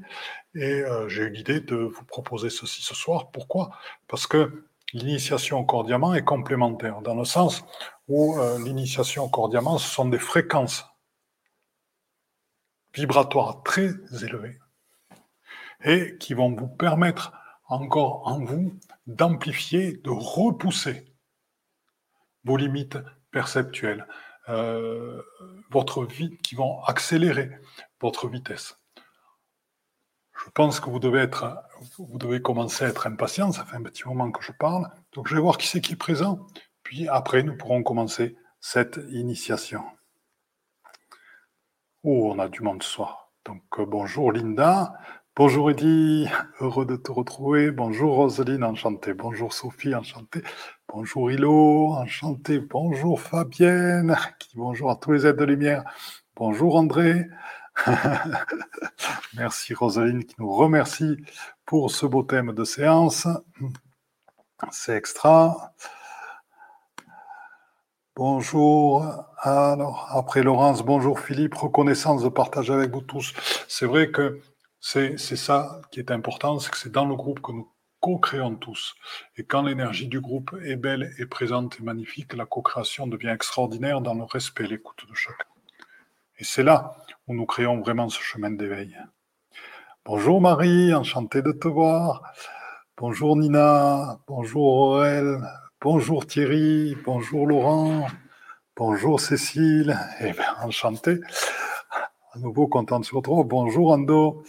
Et 0.54 0.80
euh, 0.80 1.08
j'ai 1.08 1.22
eu 1.22 1.30
l'idée 1.30 1.60
de 1.60 1.76
vous 1.76 2.04
proposer 2.04 2.50
ceci 2.50 2.82
ce 2.82 2.94
soir. 2.94 3.30
Pourquoi? 3.30 3.70
Parce 4.08 4.26
que 4.26 4.66
l'initiation 4.92 5.58
au 5.58 5.64
corps 5.64 5.84
diamant 5.84 6.14
est 6.14 6.24
complémentaire, 6.24 7.02
dans 7.02 7.14
le 7.14 7.24
sens 7.24 7.64
où 8.08 8.38
euh, 8.38 8.58
l'initiation 8.62 9.24
au 9.24 9.28
corps 9.28 9.48
diamant, 9.48 9.78
ce 9.78 9.88
sont 9.88 10.08
des 10.08 10.18
fréquences 10.18 10.84
vibratoires 12.94 13.62
très 13.62 13.90
élevées 14.22 14.58
et 15.84 16.16
qui 16.18 16.34
vont 16.34 16.54
vous 16.54 16.68
permettre 16.68 17.32
encore 17.68 18.26
en 18.26 18.44
vous 18.44 18.78
d'amplifier, 19.06 19.96
de 19.98 20.10
repousser 20.10 21.12
vos 22.44 22.56
limites 22.56 22.98
perceptuelles, 23.30 24.06
euh, 24.48 25.20
votre 25.70 26.04
vie, 26.04 26.36
qui 26.38 26.54
vont 26.54 26.82
accélérer 26.84 27.50
votre 28.00 28.28
vitesse. 28.28 28.78
Je 30.44 30.50
pense 30.50 30.80
que 30.80 30.90
vous 30.90 30.98
devez 30.98 31.20
être, 31.20 31.62
vous 31.98 32.18
devez 32.18 32.42
commencer 32.42 32.84
à 32.84 32.88
être 32.88 33.06
impatient. 33.06 33.52
Ça 33.52 33.64
fait 33.64 33.76
un 33.76 33.82
petit 33.82 34.06
moment 34.06 34.30
que 34.30 34.42
je 34.42 34.52
parle. 34.52 34.90
Donc 35.12 35.28
je 35.28 35.34
vais 35.34 35.40
voir 35.40 35.58
qui 35.58 35.66
c'est 35.66 35.80
qui 35.80 35.94
est 35.94 35.96
présent. 35.96 36.46
Puis 36.82 37.08
après, 37.08 37.42
nous 37.42 37.56
pourrons 37.56 37.82
commencer 37.82 38.36
cette 38.60 39.00
initiation. 39.10 39.82
Oh, 42.04 42.32
on 42.32 42.38
a 42.38 42.48
du 42.48 42.60
monde 42.60 42.82
ce 42.82 42.88
soir. 42.88 43.32
Donc 43.44 43.62
euh, 43.78 43.86
bonjour 43.86 44.30
Linda, 44.30 44.94
bonjour 45.34 45.70
Eddy, 45.70 46.28
heureux 46.60 46.86
de 46.86 46.96
te 46.96 47.10
retrouver. 47.10 47.70
Bonjour 47.70 48.14
Roselyne, 48.14 48.62
enchantée. 48.62 49.14
Bonjour 49.14 49.52
Sophie, 49.52 49.94
enchantée. 49.94 50.42
Bonjour 50.88 51.30
Hilo, 51.30 51.94
enchanté. 51.94 52.60
Bonjour 52.60 53.20
Fabienne, 53.20 54.16
bonjour 54.54 54.90
à 54.90 54.96
tous 54.96 55.12
les 55.12 55.26
aides 55.26 55.36
de 55.36 55.44
lumière. 55.44 55.84
Bonjour 56.36 56.76
André. 56.76 57.26
Merci 59.34 59.74
Rosaline 59.74 60.24
qui 60.24 60.34
nous 60.38 60.52
remercie 60.52 61.16
pour 61.64 61.90
ce 61.90 62.06
beau 62.06 62.22
thème 62.22 62.52
de 62.52 62.64
séance. 62.64 63.28
C'est 64.70 64.96
extra. 64.96 65.74
Bonjour. 68.14 69.04
Alors, 69.40 70.08
après 70.10 70.42
Laurence, 70.42 70.82
bonjour 70.82 71.20
Philippe, 71.20 71.54
reconnaissance 71.54 72.22
de 72.22 72.30
partager 72.30 72.72
avec 72.72 72.90
vous 72.90 73.02
tous. 73.02 73.34
C'est 73.68 73.86
vrai 73.86 74.10
que 74.10 74.40
c'est 74.80 75.18
ça 75.18 75.82
qui 75.90 76.00
est 76.00 76.10
important, 76.10 76.58
c'est 76.58 76.70
que 76.70 76.78
c'est 76.78 76.92
dans 76.92 77.04
le 77.04 77.14
groupe 77.14 77.42
que 77.42 77.52
nous 77.52 77.70
co-créons 78.00 78.56
tous. 78.56 78.94
Et 79.36 79.44
quand 79.44 79.62
l'énergie 79.62 80.06
du 80.06 80.20
groupe 80.20 80.56
est 80.64 80.76
belle 80.76 81.12
et 81.18 81.26
présente 81.26 81.78
et 81.78 81.82
magnifique, 81.82 82.32
la 82.34 82.46
co-création 82.46 83.06
devient 83.06 83.28
extraordinaire 83.28 84.00
dans 84.00 84.14
le 84.14 84.24
respect 84.24 84.64
et 84.64 84.68
l'écoute 84.68 85.04
de 85.08 85.14
chacun. 85.14 85.44
Et 86.38 86.44
c'est 86.44 86.62
là 86.62 86.96
où 87.26 87.34
nous 87.34 87.46
créons 87.46 87.80
vraiment 87.80 88.08
ce 88.08 88.20
chemin 88.20 88.50
d'éveil. 88.50 88.96
Bonjour 90.04 90.40
Marie, 90.40 90.94
enchanté 90.94 91.42
de 91.42 91.52
te 91.52 91.66
voir. 91.66 92.22
Bonjour 92.96 93.36
Nina, 93.36 94.20
bonjour 94.28 94.64
Aurel, 94.64 95.40
bonjour 95.80 96.26
Thierry, 96.26 96.96
bonjour 97.04 97.46
Laurent, 97.46 98.06
bonjour 98.76 99.20
Cécile, 99.20 99.98
eh 100.20 100.32
bien 100.32 100.54
enchanté. 100.62 101.20
À 102.32 102.38
nouveau 102.38 102.68
content 102.68 103.00
de 103.00 103.04
se 103.04 103.14
retrouver. 103.14 103.44
Bonjour 103.44 103.92
Ando. 103.92 104.44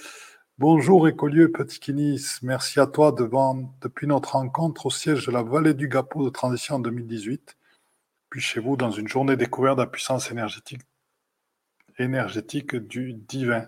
Bonjour 0.60 1.08
Écolieu 1.08 1.52
Petit 1.52 1.80
Kinis, 1.80 2.40
merci 2.42 2.80
à 2.80 2.88
toi 2.88 3.12
devant, 3.12 3.76
depuis 3.82 4.08
notre 4.08 4.32
rencontre 4.34 4.88
au 4.88 4.90
siège 4.90 5.28
de 5.28 5.32
la 5.32 5.44
Vallée 5.44 5.76
du 5.76 5.88
Gapot 5.88 6.26
de 6.26 6.30
transition 6.32 6.76
en 6.76 6.80
2018, 6.80 7.56
puis 8.32 8.42
chez 8.42 8.60
vous 8.60 8.76
dans 8.76 8.90
une 8.90 9.08
journée 9.08 9.36
découverte 9.36 9.78
de 9.78 9.84
la 9.84 9.88
puissance 9.88 10.32
énergétique, 10.32 10.82
énergétique 11.98 12.76
du 12.76 13.14
divin. 13.14 13.66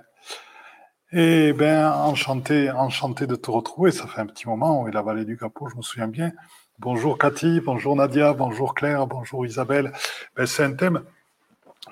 Eh 1.12 1.54
bien, 1.54 1.92
enchanté, 1.92 2.70
enchanté 2.70 3.26
de 3.26 3.36
te 3.36 3.50
retrouver. 3.50 3.92
Ça 3.92 4.08
fait 4.08 4.22
un 4.22 4.28
petit 4.28 4.48
moment 4.48 4.88
est 4.88 4.92
la 4.92 5.02
Vallée 5.02 5.26
du 5.26 5.36
Gapot, 5.36 5.68
je 5.70 5.76
me 5.76 5.82
souviens 5.82 6.08
bien. 6.08 6.32
Bonjour 6.78 7.18
Cathy, 7.18 7.60
bonjour 7.60 7.96
Nadia, 7.96 8.34
bonjour 8.34 8.74
Claire, 8.74 9.08
bonjour 9.08 9.46
Isabelle. 9.46 9.92
Ben, 10.36 10.46
c'est 10.46 10.64
un 10.64 10.74
thème 10.74 11.04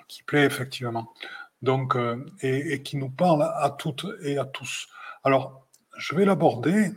qui 0.08 0.24
plaît 0.24 0.46
effectivement 0.46 1.13
donc, 1.62 1.96
euh, 1.96 2.24
et, 2.41 2.82
qui 2.84 2.98
nous 2.98 3.10
parle 3.10 3.44
à 3.44 3.70
toutes 3.77 4.06
et 4.22 4.38
à 4.38 4.46
tous. 4.46 4.88
Alors, 5.24 5.67
je 5.98 6.15
vais 6.15 6.25
l'aborder 6.25 6.91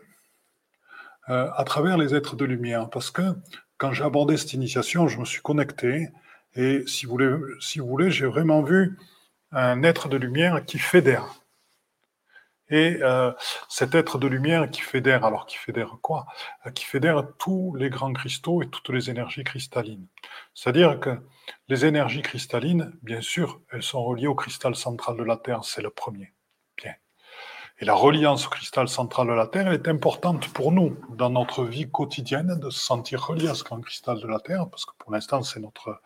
euh, 1.29 1.51
à 1.57 1.65
travers 1.65 1.97
les 1.97 2.15
êtres 2.15 2.37
de 2.37 2.45
lumière, 2.45 2.91
parce 2.91 3.11
que 3.11 3.23
quand 3.79 3.93
j'ai 3.93 4.05
abordé 4.05 4.37
cette 4.37 4.53
initiation, 4.53 5.09
je 5.09 5.19
me 5.19 5.25
suis 5.25 5.41
connecté, 5.41 6.11
et 6.55 6.85
si 6.87 7.07
vous 7.07 7.13
voulez, 7.13 7.37
si 7.61 7.79
vous 7.79 7.87
voulez 7.87 8.11
j'ai 8.11 8.27
vraiment 8.27 8.63
vu 8.63 8.99
un 9.53 9.83
être 9.83 10.09
de 10.09 10.17
lumière 10.17 10.65
qui 10.65 10.79
fédère. 10.79 11.41
Et 12.71 12.99
euh, 13.03 13.33
cet 13.69 13.97
être 13.97 14.17
de 14.19 14.29
lumière 14.29 14.71
qui 14.71 14.81
fédère, 14.81 15.25
alors 15.25 15.47
qui 15.47 15.57
fédère 15.57 15.97
quoi? 16.01 16.27
Qui 16.75 16.85
fédère 16.85 17.25
tous 17.37 17.75
les 17.75 17.91
grands 17.91 18.13
cristaux 18.13 18.63
et 18.63 18.69
toutes 18.69 18.91
les 18.91 19.11
énergies 19.11 19.43
cristallines. 19.43 20.07
C'est-à-dire 20.55 21.01
que 21.01 21.21
les 21.69 21.85
énergies 21.85 22.23
cristallines, 22.23 22.93
bien 23.03 23.21
sûr, 23.21 23.61
elles 23.73 23.83
sont 23.83 24.05
reliées 24.05 24.29
au 24.29 24.37
cristal 24.37 24.77
central 24.77 25.17
de 25.17 25.25
la 25.25 25.37
Terre, 25.37 25.65
c'est 25.65 25.83
le 25.83 25.91
premier. 25.91 26.33
Bien. 26.77 26.95
Et 27.81 27.85
la 27.85 27.95
reliance 27.95 28.47
au 28.47 28.51
cristal 28.51 28.89
central 28.89 29.27
de 29.27 29.33
la 29.33 29.49
Terre, 29.49 29.67
elle 29.67 29.75
est 29.75 29.89
importante 29.89 30.47
pour 30.53 30.71
nous 30.71 30.97
dans 31.11 31.31
notre 31.31 31.65
vie 31.65 31.91
quotidienne 31.91 32.61
de 32.61 32.71
se 32.71 32.79
sentir 32.79 33.27
relié 33.27 33.49
à 33.49 33.55
ce 33.55 33.65
grand 33.65 33.81
cristal 33.81 34.21
de 34.21 34.29
la 34.29 34.39
Terre, 34.39 34.71
parce 34.71 34.87
que 34.87 34.93
pour 34.97 35.11
l'instant, 35.11 35.43
c'est 35.43 35.59
notre, 35.59 36.01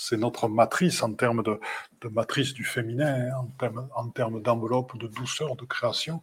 c'est 0.00 0.16
notre 0.16 0.46
matrice 0.48 1.02
en 1.02 1.12
termes 1.12 1.42
de, 1.42 1.58
matrice 2.08 2.54
du 2.54 2.62
féminin, 2.62 3.30
hein, 3.32 3.88
en 3.96 4.10
termes, 4.10 4.40
d'enveloppe, 4.40 4.96
de 4.96 5.08
douceur, 5.08 5.56
de 5.56 5.64
création. 5.64 6.22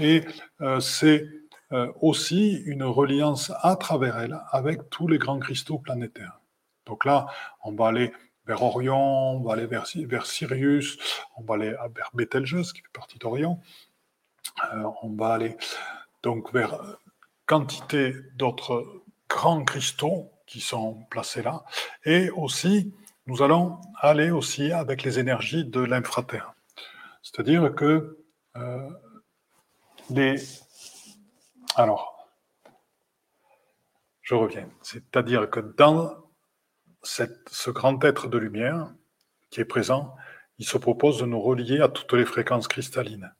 Et 0.00 0.24
euh, 0.62 0.80
c'est 0.80 1.28
euh, 1.70 1.92
aussi 2.00 2.54
une 2.66 2.82
reliance 2.82 3.52
à 3.62 3.76
travers 3.76 4.18
elle 4.18 4.40
avec 4.50 4.90
tous 4.90 5.06
les 5.06 5.18
grands 5.18 5.38
cristaux 5.38 5.78
planétaires. 5.78 6.40
Donc 6.86 7.04
là, 7.04 7.26
on 7.62 7.72
va 7.72 7.86
aller 7.86 8.12
vers 8.46 8.62
Orion, 8.62 9.36
on 9.36 9.42
va 9.44 9.52
aller 9.52 9.66
vers, 9.66 10.26
Sirius, 10.26 10.98
on 11.36 11.44
va 11.44 11.54
aller 11.54 11.70
vers 11.94 12.10
Betelgeuse, 12.14 12.72
qui 12.72 12.80
fait 12.80 12.92
partie 12.92 13.18
d'Orion. 13.18 13.60
Euh, 14.74 14.90
on 15.02 15.10
va 15.10 15.34
aller 15.34 15.56
donc 16.24 16.52
vers 16.52 16.80
quantité 17.46 18.12
d'autres 18.34 19.02
grands 19.28 19.64
cristaux 19.64 20.32
qui 20.48 20.60
sont 20.60 21.04
placés 21.10 21.42
là. 21.42 21.64
Et 22.04 22.30
aussi, 22.30 22.92
nous 23.26 23.42
allons 23.42 23.78
aller 24.00 24.30
aussi 24.30 24.72
avec 24.72 25.02
les 25.02 25.18
énergies 25.18 25.64
de 25.64 25.80
l'infraterre. 25.80 26.54
C'est-à-dire 27.22 27.74
que 27.74 28.18
euh, 28.56 28.90
les... 30.10 30.36
Alors, 31.76 32.26
je 34.22 34.34
reviens. 34.34 34.68
C'est-à-dire 34.82 35.48
que 35.50 35.60
dans 35.60 36.16
ce 37.02 37.70
grand 37.70 38.02
être 38.02 38.28
de 38.28 38.38
lumière 38.38 38.92
qui 39.50 39.60
est 39.60 39.66
présent, 39.66 40.16
il 40.58 40.66
se 40.66 40.78
propose 40.78 41.20
de 41.20 41.26
nous 41.26 41.40
relier 41.40 41.80
à 41.80 41.88
toutes 41.88 42.14
les 42.14 42.26
fréquences 42.26 42.68
cristallines. 42.68 43.32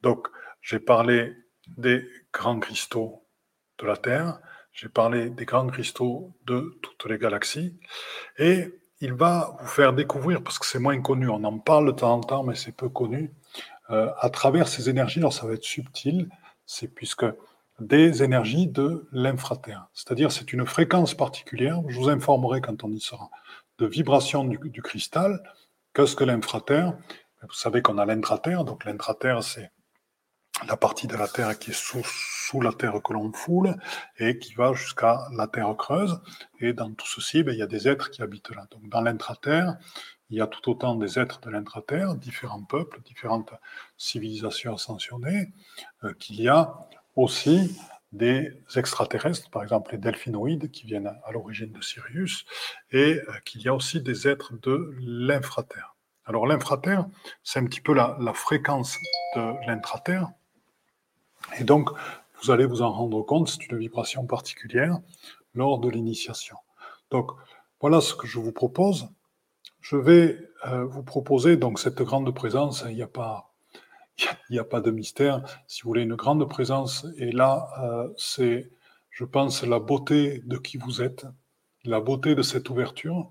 Donc, 0.00 0.28
j'ai 0.60 0.80
parlé 0.80 1.36
des 1.66 2.08
grands 2.32 2.58
cristaux 2.58 3.26
de 3.78 3.86
la 3.86 3.96
Terre, 3.96 4.40
j'ai 4.72 4.88
parlé 4.88 5.30
des 5.30 5.44
grands 5.44 5.66
cristaux 5.66 6.32
de 6.46 6.78
toutes 6.82 7.10
les 7.10 7.18
galaxies, 7.18 7.78
et 8.38 8.74
il 9.00 9.12
va 9.12 9.56
vous 9.60 9.66
faire 9.66 9.92
découvrir, 9.92 10.42
parce 10.42 10.58
que 10.58 10.66
c'est 10.66 10.78
moins 10.78 11.00
connu, 11.00 11.28
on 11.28 11.44
en 11.44 11.58
parle 11.58 11.86
de 11.86 11.92
temps 11.92 12.14
en 12.14 12.20
temps, 12.20 12.42
mais 12.42 12.54
c'est 12.54 12.72
peu 12.72 12.88
connu, 12.88 13.32
euh, 13.90 14.10
à 14.18 14.30
travers 14.30 14.68
ces 14.68 14.88
énergies, 14.88 15.18
alors 15.18 15.32
ça 15.32 15.46
va 15.46 15.54
être 15.54 15.64
subtil, 15.64 16.28
c'est 16.66 16.88
puisque 16.88 17.26
des 17.80 18.22
énergies 18.22 18.68
de 18.68 19.08
l'infraterre. 19.12 19.88
C'est-à-dire, 19.92 20.30
c'est 20.30 20.52
une 20.52 20.66
fréquence 20.66 21.14
particulière, 21.14 21.80
je 21.88 21.98
vous 21.98 22.08
informerai 22.08 22.60
quand 22.60 22.84
on 22.84 22.90
y 22.90 23.00
sera, 23.00 23.28
de 23.78 23.86
vibration 23.86 24.44
du, 24.44 24.58
du 24.62 24.82
cristal. 24.82 25.42
Qu'est-ce 25.94 26.14
que 26.14 26.24
l'infraterre? 26.24 26.96
Vous 27.42 27.54
savez 27.54 27.82
qu'on 27.82 27.98
a 27.98 28.06
l'intraterre, 28.06 28.64
donc 28.64 28.84
l'intraterre, 28.84 29.42
c'est 29.42 29.72
la 30.66 30.76
partie 30.76 31.06
de 31.06 31.16
la 31.16 31.28
Terre 31.28 31.58
qui 31.58 31.70
est 31.70 31.74
sous, 31.74 32.60
la 32.60 32.72
Terre 32.72 33.00
que 33.02 33.12
l'on 33.12 33.32
foule 33.32 33.76
et 34.18 34.38
qui 34.38 34.54
va 34.54 34.74
jusqu'à 34.74 35.26
la 35.34 35.46
Terre 35.46 35.74
creuse. 35.76 36.20
Et 36.60 36.72
dans 36.72 36.92
tout 36.92 37.06
ceci, 37.06 37.42
ben, 37.42 37.52
il 37.52 37.58
y 37.58 37.62
a 37.62 37.66
des 37.66 37.88
êtres 37.88 38.10
qui 38.10 38.22
habitent 38.22 38.50
là. 38.50 38.66
Donc 38.70 38.88
dans 38.88 39.00
l'intraterre, 39.00 39.76
il 40.30 40.38
y 40.38 40.40
a 40.40 40.46
tout 40.46 40.70
autant 40.70 40.94
des 40.94 41.18
êtres 41.18 41.40
de 41.40 41.50
l'intraterre, 41.50 42.14
différents 42.14 42.62
peuples, 42.62 43.00
différentes 43.02 43.52
civilisations 43.96 44.74
ascensionnées, 44.74 45.52
euh, 46.04 46.12
qu'il 46.14 46.40
y 46.40 46.48
a 46.48 46.74
aussi 47.16 47.78
des 48.12 48.62
extraterrestres, 48.76 49.50
par 49.50 49.62
exemple 49.62 49.92
les 49.92 49.98
delphinoïdes 49.98 50.70
qui 50.70 50.86
viennent 50.86 51.06
à 51.24 51.32
l'origine 51.32 51.72
de 51.72 51.80
Sirius, 51.80 52.44
et 52.90 53.20
euh, 53.28 53.32
qu'il 53.44 53.62
y 53.62 53.68
a 53.68 53.74
aussi 53.74 54.00
des 54.00 54.28
êtres 54.28 54.52
de 54.60 54.94
l'infraterre. 55.00 55.96
Alors 56.24 56.46
l'infraterre, 56.46 57.06
c'est 57.42 57.58
un 57.58 57.64
petit 57.64 57.80
peu 57.80 57.94
la, 57.94 58.16
la 58.20 58.32
fréquence 58.32 58.96
de 59.34 59.66
l'intraterre, 59.66 60.30
et 61.58 61.64
donc, 61.64 61.90
vous 62.42 62.50
allez 62.50 62.66
vous 62.66 62.82
en 62.82 62.90
rendre 62.90 63.22
compte, 63.22 63.48
c'est 63.48 63.66
une 63.68 63.78
vibration 63.78 64.26
particulière 64.26 64.98
lors 65.54 65.78
de 65.78 65.88
l'initiation. 65.88 66.56
Donc, 67.10 67.30
voilà 67.80 68.00
ce 68.00 68.14
que 68.14 68.26
je 68.26 68.38
vous 68.38 68.52
propose. 68.52 69.08
Je 69.80 69.96
vais 69.96 70.38
euh, 70.66 70.84
vous 70.84 71.02
proposer 71.02 71.56
donc 71.56 71.78
cette 71.78 72.00
grande 72.02 72.32
présence. 72.34 72.84
Il 72.88 72.94
n'y 72.94 73.02
a 73.02 73.08
pas, 74.64 74.80
de 74.80 74.90
mystère. 74.90 75.42
Si 75.66 75.82
vous 75.82 75.88
voulez 75.88 76.02
une 76.02 76.14
grande 76.14 76.48
présence, 76.48 77.06
et 77.16 77.32
là, 77.32 77.68
euh, 77.82 78.08
c'est, 78.16 78.70
je 79.10 79.24
pense, 79.24 79.62
la 79.62 79.78
beauté 79.78 80.42
de 80.44 80.56
qui 80.56 80.78
vous 80.78 81.02
êtes, 81.02 81.26
la 81.84 82.00
beauté 82.00 82.34
de 82.34 82.42
cette 82.42 82.70
ouverture. 82.70 83.30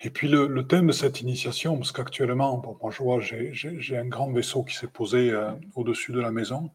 Et 0.00 0.10
puis 0.10 0.28
le, 0.28 0.62
thème 0.66 0.88
de 0.88 0.92
cette 0.92 1.20
initiation, 1.20 1.76
parce 1.76 1.90
qu'actuellement, 1.90 2.62
moi 2.80 2.90
je 2.90 3.02
vois, 3.02 3.20
j'ai 3.20 3.98
un 3.98 4.06
grand 4.06 4.30
vaisseau 4.30 4.62
qui 4.62 4.76
s'est 4.76 4.86
posé 4.86 5.30
euh, 5.30 5.50
au-dessus 5.74 6.12
de 6.12 6.20
la 6.20 6.30
maison. 6.30 6.70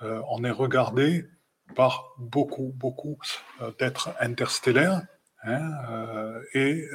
Euh, 0.00 0.22
on 0.30 0.42
est 0.42 0.50
regardé 0.50 1.26
par 1.74 2.14
beaucoup, 2.18 2.72
beaucoup 2.74 3.18
euh, 3.60 3.70
d'êtres 3.78 4.10
interstellaires. 4.20 5.02
Hein, 5.44 5.72
et 6.54 6.86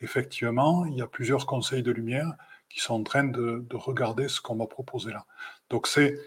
effectivement, 0.00 0.86
il 0.86 0.96
y 0.96 1.02
a 1.02 1.06
plusieurs 1.06 1.46
conseils 1.46 1.84
de 1.84 1.92
lumière 1.92 2.32
qui 2.68 2.80
sont 2.80 2.94
en 2.94 3.04
train 3.04 3.22
de, 3.22 3.64
de 3.70 3.76
regarder 3.76 4.26
ce 4.26 4.40
qu'on 4.40 4.56
m'a 4.56 4.66
proposé 4.66 5.12
là. 5.12 5.24
Donc 5.70 5.86
c'est 5.86 6.18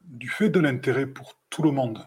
du 0.00 0.28
fait 0.28 0.48
de 0.48 0.58
l'intérêt 0.58 1.06
pour 1.06 1.38
tout 1.50 1.62
le 1.62 1.70
monde 1.70 2.04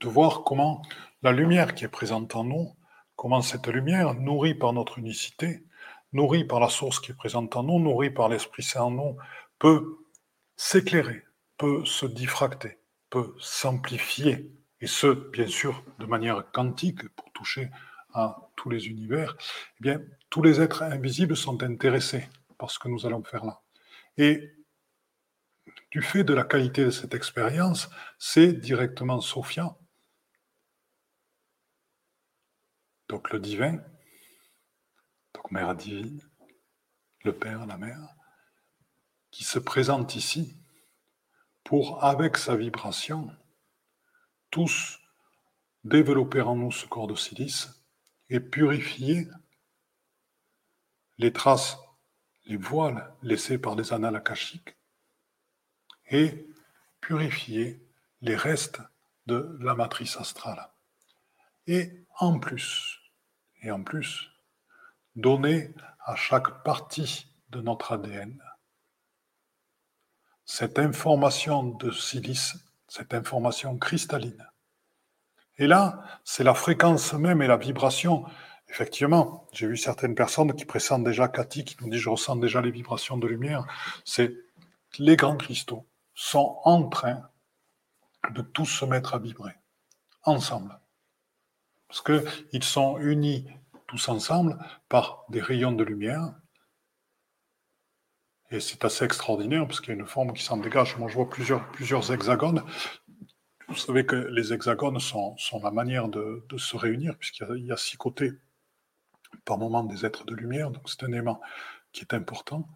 de 0.00 0.08
voir 0.08 0.44
comment 0.44 0.80
la 1.22 1.32
lumière 1.32 1.74
qui 1.74 1.84
est 1.84 1.88
présente 1.88 2.34
en 2.36 2.44
nous, 2.44 2.74
comment 3.22 3.40
cette 3.40 3.68
lumière, 3.68 4.14
nourrie 4.14 4.56
par 4.56 4.72
notre 4.72 4.98
unicité, 4.98 5.62
nourrie 6.12 6.42
par 6.42 6.58
la 6.58 6.68
source 6.68 6.98
qui 6.98 7.12
est 7.12 7.14
présente 7.14 7.54
en 7.54 7.62
nous, 7.62 7.78
nourrie 7.78 8.10
par 8.10 8.28
l'Esprit 8.28 8.64
Saint 8.64 8.82
en 8.82 8.90
nous, 8.90 9.16
peut 9.60 9.96
s'éclairer, 10.56 11.22
peut 11.56 11.84
se 11.84 12.04
diffracter, 12.04 12.78
peut 13.10 13.32
s'amplifier, 13.38 14.50
et 14.80 14.88
ce, 14.88 15.06
bien 15.30 15.46
sûr, 15.46 15.84
de 16.00 16.06
manière 16.06 16.50
quantique 16.50 17.08
pour 17.10 17.30
toucher 17.30 17.70
à 18.12 18.50
tous 18.56 18.70
les 18.70 18.88
univers, 18.88 19.36
eh 19.78 19.82
bien, 19.82 20.00
tous 20.28 20.42
les 20.42 20.60
êtres 20.60 20.82
invisibles 20.82 21.36
sont 21.36 21.62
intéressés 21.62 22.28
par 22.58 22.72
ce 22.72 22.80
que 22.80 22.88
nous 22.88 23.06
allons 23.06 23.22
faire 23.22 23.44
là. 23.44 23.60
Et 24.16 24.50
du 25.92 26.02
fait 26.02 26.24
de 26.24 26.34
la 26.34 26.42
qualité 26.42 26.84
de 26.84 26.90
cette 26.90 27.14
expérience, 27.14 27.88
c'est 28.18 28.52
directement 28.52 29.20
Sophia 29.20 29.76
donc 33.12 33.30
le 33.30 33.38
divin, 33.38 33.78
donc 35.34 35.50
Mère 35.50 35.74
divine, 35.74 36.26
le 37.24 37.36
Père, 37.36 37.66
la 37.66 37.76
Mère, 37.76 38.08
qui 39.30 39.44
se 39.44 39.58
présente 39.58 40.16
ici 40.16 40.56
pour, 41.62 42.02
avec 42.02 42.38
sa 42.38 42.56
vibration, 42.56 43.30
tous 44.50 44.98
développer 45.84 46.40
en 46.40 46.56
nous 46.56 46.72
ce 46.72 46.86
corps 46.86 47.06
de 47.06 47.14
silice 47.14 47.84
et 48.30 48.40
purifier 48.40 49.28
les 51.18 51.34
traces, 51.34 51.76
les 52.46 52.56
voiles 52.56 53.14
laissés 53.20 53.58
par 53.58 53.74
les 53.74 53.92
annales 53.92 54.16
akashiques 54.16 54.74
et 56.06 56.48
purifier 57.02 57.86
les 58.22 58.36
restes 58.36 58.80
de 59.26 59.58
la 59.60 59.74
matrice 59.74 60.16
astrale. 60.16 60.70
Et 61.66 62.06
en 62.18 62.38
plus, 62.38 63.01
et 63.62 63.70
en 63.70 63.82
plus, 63.82 64.30
donner 65.16 65.74
à 66.04 66.14
chaque 66.16 66.62
partie 66.64 67.28
de 67.50 67.60
notre 67.60 67.92
ADN 67.92 68.42
cette 70.44 70.78
information 70.78 71.62
de 71.62 71.90
silice, 71.90 72.56
cette 72.88 73.14
information 73.14 73.78
cristalline. 73.78 74.46
Et 75.58 75.66
là, 75.66 76.02
c'est 76.24 76.44
la 76.44 76.54
fréquence 76.54 77.12
même 77.12 77.40
et 77.42 77.46
la 77.46 77.56
vibration. 77.56 78.24
Effectivement, 78.68 79.46
j'ai 79.52 79.66
vu 79.66 79.76
certaines 79.76 80.14
personnes 80.14 80.54
qui 80.54 80.64
pressentent 80.64 81.04
déjà 81.04 81.28
Cathy, 81.28 81.64
qui 81.64 81.76
nous 81.80 81.90
dit 81.90 81.98
je 81.98 82.08
ressens 82.08 82.36
déjà 82.36 82.60
les 82.60 82.70
vibrations 82.70 83.16
de 83.16 83.26
lumière. 83.26 83.64
C'est 84.04 84.34
les 84.98 85.16
grands 85.16 85.36
cristaux 85.36 85.86
sont 86.14 86.58
en 86.64 86.88
train 86.88 87.28
de 88.30 88.42
tous 88.42 88.66
se 88.66 88.84
mettre 88.84 89.14
à 89.14 89.18
vibrer 89.18 89.54
ensemble 90.24 90.78
parce 91.92 92.22
qu'ils 92.50 92.64
sont 92.64 92.96
unis 93.00 93.46
tous 93.86 94.08
ensemble 94.08 94.58
par 94.88 95.26
des 95.28 95.42
rayons 95.42 95.72
de 95.72 95.84
lumière. 95.84 96.32
Et 98.50 98.60
c'est 98.60 98.82
assez 98.86 99.04
extraordinaire, 99.04 99.66
parce 99.66 99.82
qu'il 99.82 99.90
y 99.90 99.92
a 99.92 100.00
une 100.00 100.06
forme 100.06 100.32
qui 100.32 100.42
s'en 100.42 100.56
dégage. 100.56 100.96
Moi, 100.96 101.10
je 101.10 101.16
vois 101.16 101.28
plusieurs, 101.28 102.10
hexagones. 102.10 102.64
Vous 103.68 103.76
savez 103.76 104.06
que 104.06 104.16
les 104.16 104.54
hexagones 104.54 104.98
sont, 105.00 105.36
la 105.62 105.70
manière 105.70 106.08
de, 106.08 106.42
se 106.56 106.78
réunir, 106.78 107.18
puisqu'il 107.18 107.66
y, 107.66 107.72
a 107.72 107.76
six 107.76 107.98
côtés 107.98 108.32
par 109.44 109.58
moment 109.58 109.84
des 109.84 110.06
êtres 110.06 110.24
de 110.24 110.34
lumière. 110.34 110.70
Donc, 110.70 110.88
c'est 110.88 111.02
un 111.02 111.12
aimant 111.12 111.42
qui 111.92 112.00
est 112.00 112.14
important. 112.14 112.66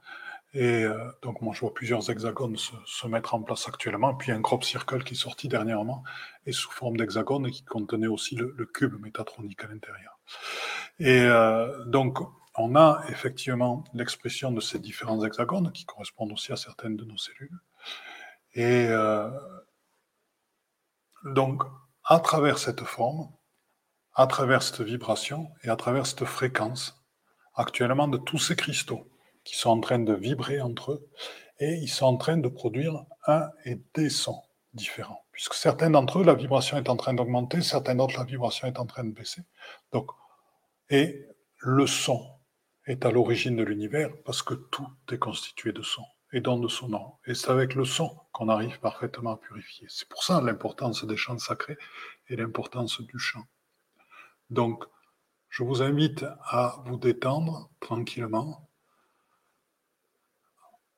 Et 0.59 0.85
euh, 0.85 1.11
donc, 1.21 1.42
moi, 1.42 1.53
je 1.53 1.61
vois 1.61 1.75
plusieurs 1.75 2.09
hexagones 2.09 2.57
se, 2.57 3.07
mettre 3.07 3.35
en 3.35 3.42
place 3.42 3.69
actuellement. 3.69 4.14
Puis, 4.14 4.33
un 4.33 4.40
crop 4.40 4.64
circle 4.64 5.05
qui 5.05 5.12
est 5.12 5.19
sorti 5.19 5.49
dernièrement 5.49 6.03
et 6.47 6.53
sous 6.53 6.71
forme 6.71 6.97
d'hexagone 6.97 7.47
et 7.47 7.51
qui 7.51 7.62
contenait 7.62 8.07
aussi 8.07 8.37
le, 8.37 8.64
cube 8.64 8.99
métatronique 9.03 9.62
à 9.62 9.66
l'intérieur. 9.66 10.19
Et 10.99 11.21
euh, 11.21 11.85
donc, 11.85 12.21
on 12.55 12.75
a 12.75 13.03
effectivement 13.11 13.85
l'expression 13.92 14.51
de 14.51 14.62
ces 14.62 14.79
différents 14.79 15.23
hexagones 15.23 15.73
qui 15.73 15.85
correspondent 15.85 16.33
aussi 16.33 16.53
à 16.53 16.57
certaines 16.57 16.97
de 16.97 17.05
nos 17.05 17.19
cellules. 17.19 17.61
Et 18.55 18.87
euh, 18.88 19.29
donc, 21.27 21.64
à 22.03 22.19
travers 22.19 22.57
cette 22.57 22.85
forme, 22.85 23.29
à 24.14 24.27
travers 24.27 24.62
cette 24.62 24.81
vibration 24.81 25.51
et 25.64 25.69
à 25.69 25.77
travers 25.77 26.07
cette 26.07 26.25
fréquence, 26.25 27.05
actuellement 27.55 28.09
de 28.09 28.16
tous 28.16 28.38
ces 28.38 28.57
cristaux, 28.57 29.07
qui 29.47 29.57
sont 29.57 29.71
en 29.71 29.81
train 29.81 30.01
de 30.01 30.13
vibrer 30.13 30.61
entre 30.61 30.93
eux 30.93 31.09
et 31.61 31.75
ils 31.75 31.89
sont 31.89 32.05
en 32.05 32.17
train 32.17 32.37
de 32.37 32.49
produire 32.49 33.05
un 33.27 33.49
et 33.65 33.81
des 33.95 34.11
sons 34.11 34.43
différents. 34.75 35.25
Puisque 35.33 35.55
certains 35.55 35.89
d'entre 35.89 36.19
eux, 36.19 36.25
la 36.25 36.35
vibration 36.35 36.77
est 36.77 36.91
en 36.91 36.97
train 36.97 37.15
d'augmenter, 37.15 37.63
certains 37.63 37.95
d'autres, 37.95 38.19
la 38.19 38.25
vibration 38.25 38.67
est 38.67 38.79
en 38.79 38.87
train 38.87 39.05
de 39.05 39.13
baisser. 39.13 39.43
Donc, 39.93 40.11
et 40.91 41.27
le 41.61 41.87
son 41.87 42.27
est 42.87 43.07
à 43.07 43.11
l'origine 43.11 43.57
de 43.57 43.63
l'univers 43.63 44.11
parce 44.25 44.43
que 44.43 44.55
tout 44.55 44.89
est 45.11 45.19
constitué 45.19 45.73
de 45.73 45.83
son 45.83 46.05
et 46.33 46.41
donne 46.41 46.61
de 46.61 46.69
son 46.69 46.89
nom. 46.89 47.15
Et 47.27 47.35
c'est 47.35 47.51
avec 47.51 47.75
le 47.75 47.85
son 47.85 48.19
qu'on 48.33 48.49
arrive 48.49 48.79
parfaitement 48.81 49.33
à 49.33 49.37
purifier. 49.37 49.87
C'est 49.89 50.09
pour 50.09 50.25
ça 50.25 50.41
l'importance 50.41 51.05
des 51.05 51.17
chants 51.17 51.39
sacrés 51.39 51.79
et 52.29 52.37
l'importance 52.37 53.01
du 53.01 53.19
chant. 53.19 53.47
Donc, 54.51 54.85
je 55.49 55.63
vous 55.63 55.83
invite 55.83 56.25
à 56.45 56.83
vous 56.85 56.99
détendre 56.99 57.71
tranquillement, 57.81 58.65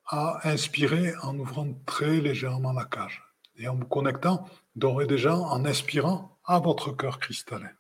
à 0.09 0.49
inspirer 0.49 1.15
en 1.23 1.39
ouvrant 1.39 1.73
très 1.87 2.21
légèrement 2.21 2.73
la 2.73 2.85
cage 2.85 3.23
et 3.57 3.69
en 3.69 3.77
vous 3.77 3.87
connectant 3.87 4.49
d'ores 4.75 5.03
et 5.03 5.07
déjà 5.07 5.37
en 5.37 5.65
inspirant 5.65 6.39
à 6.45 6.59
votre 6.59 6.93
cœur 6.93 7.19
cristallin 7.19 7.71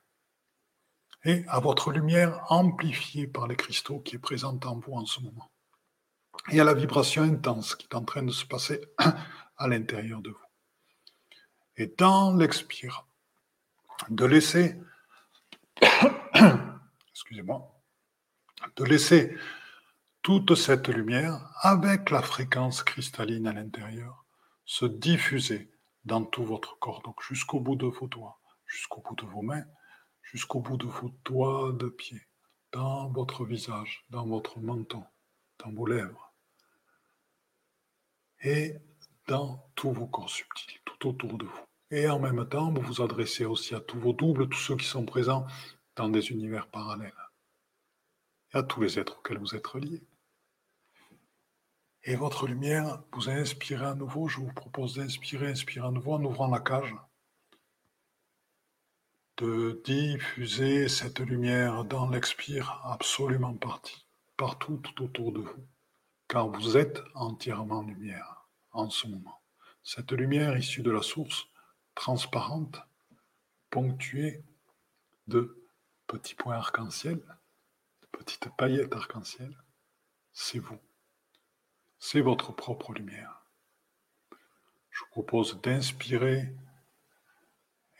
et 1.25 1.45
à 1.49 1.59
votre 1.59 1.91
lumière 1.91 2.45
amplifiée 2.51 3.27
par 3.27 3.49
les 3.49 3.57
cristaux 3.57 4.01
qui 4.01 4.17
est 4.17 4.21
présente 4.21 4.67
en 4.67 4.79
vous 4.79 4.93
en 4.93 5.07
ce 5.07 5.21
moment 5.21 5.51
et 6.51 6.61
à 6.61 6.64
la 6.64 6.75
vibration 6.75 7.23
intense 7.23 7.75
qui 7.75 7.87
est 7.91 7.95
en 7.95 8.05
train 8.05 8.23
de 8.23 8.31
se 8.31 8.45
passer 8.45 8.81
à 9.57 9.69
l'intérieur 9.69 10.21
de 10.21 10.31
vous. 10.31 10.37
Et 11.77 11.95
dans 11.99 12.35
l'expire, 12.35 13.07
de 14.09 14.25
laisser, 14.25 14.77
excusez-moi, 17.12 17.75
de 18.77 18.85
laisser 18.85 19.37
toute 20.29 20.57
cette 20.57 20.88
lumière 20.88 21.41
avec 21.62 22.11
la 22.11 22.21
fréquence 22.21 22.83
cristalline 22.83 23.47
à 23.47 23.55
l'intérieur 23.55 24.27
se 24.67 24.85
diffuser 24.85 25.71
dans 26.05 26.23
tout 26.23 26.45
votre 26.45 26.79
corps, 26.79 27.01
donc 27.01 27.23
jusqu'au 27.23 27.61
bout 27.61 27.77
de 27.77 27.87
vos 27.87 28.09
doigts, 28.09 28.38
jusqu'au 28.67 29.01
bout 29.01 29.17
de 29.17 29.25
vos 29.25 29.41
mains, 29.41 29.64
jusqu'au 30.21 30.61
bout 30.61 30.77
de 30.77 30.85
vos 30.85 31.11
doigts 31.25 31.73
de 31.73 31.88
pied, 31.88 32.21
dans 32.73 33.09
votre 33.09 33.47
visage, 33.47 34.05
dans 34.11 34.27
votre 34.27 34.61
menton, 34.61 35.03
dans 35.64 35.73
vos 35.73 35.87
lèvres, 35.87 36.35
et 38.43 38.75
dans 39.29 39.67
tous 39.77 39.93
vos 39.93 40.09
corps 40.09 40.29
subtils, 40.29 40.79
tout 40.85 41.09
autour 41.09 41.38
de 41.38 41.47
vous. 41.47 41.64
Et 41.91 42.07
en 42.07 42.19
même 42.19 42.47
temps, 42.47 42.71
vous 42.71 42.83
vous 42.83 43.01
adressez 43.01 43.47
aussi 43.47 43.75
à 43.75 43.81
tous 43.81 43.99
vos 43.99 44.12
doubles, 44.12 44.51
tous 44.51 44.61
ceux 44.61 44.77
qui 44.77 44.85
sont 44.85 45.07
présents 45.07 45.47
dans 45.97 46.11
des 46.11 46.33
univers 46.33 46.69
parallèles, 46.69 47.14
et 48.53 48.59
à 48.59 48.62
tous 48.62 48.83
les 48.83 48.99
êtres 48.99 49.21
auxquels 49.21 49.38
vous 49.38 49.55
êtes 49.55 49.67
reliés. 49.67 50.05
Et 52.05 52.17
votre 52.17 52.47
lumière, 52.47 53.03
vous 53.13 53.29
inspirez 53.29 53.87
à 53.87 53.95
nouveau, 53.95 54.29
je 54.29 54.39
vous 54.39 54.53
propose 54.53 54.95
d'inspirer, 54.95 55.51
inspirer 55.51 55.87
à 55.87 55.91
nouveau 55.91 56.15
en 56.15 56.25
ouvrant 56.25 56.49
la 56.49 56.61
cage, 56.61 56.95
de 59.37 59.81
diffuser 59.85 60.89
cette 60.89 61.21
lumière 61.21 61.85
dans 61.85 62.09
l'expire 62.09 62.81
absolument 62.85 63.55
partie, 63.55 64.07
partout 64.37 64.79
tout 64.79 65.05
autour 65.05 65.33
de 65.33 65.41
vous 65.41 65.69
car 66.29 66.49
vous 66.49 66.77
êtes 66.77 67.03
entièrement 67.15 67.83
lumière 67.83 68.47
en 68.73 68.91
ce 68.91 69.09
moment. 69.09 69.41
Cette 69.83 70.13
lumière 70.13 70.57
issue 70.57 70.83
de 70.83 70.91
la 70.91 71.03
source, 71.03 71.47
transparente, 71.95 72.79
ponctuée 73.71 74.45
de 75.27 75.67
petits 76.07 76.35
points 76.35 76.57
arc-en-ciel, 76.57 77.17
de 77.17 78.07
petites 78.13 78.55
paillettes 78.57 78.95
arc-en-ciel, 78.95 79.57
c'est 80.33 80.59
vous. 80.59 80.79
C'est 81.99 82.21
votre 82.21 82.53
propre 82.53 82.93
lumière. 82.93 83.43
Je 84.91 85.01
vous 85.01 85.11
propose 85.11 85.61
d'inspirer 85.61 86.55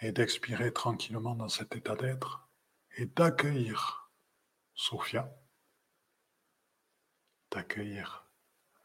et 0.01 0.13
d'expirer 0.13 0.73
tranquillement 0.73 1.35
dans 1.35 1.49
cet 1.49 1.75
état 1.75 1.97
d'être 1.97 2.49
et 2.97 3.07
d'accueillir 3.07 4.11
Sophia 4.75 5.29
d'accueillir 7.51 8.27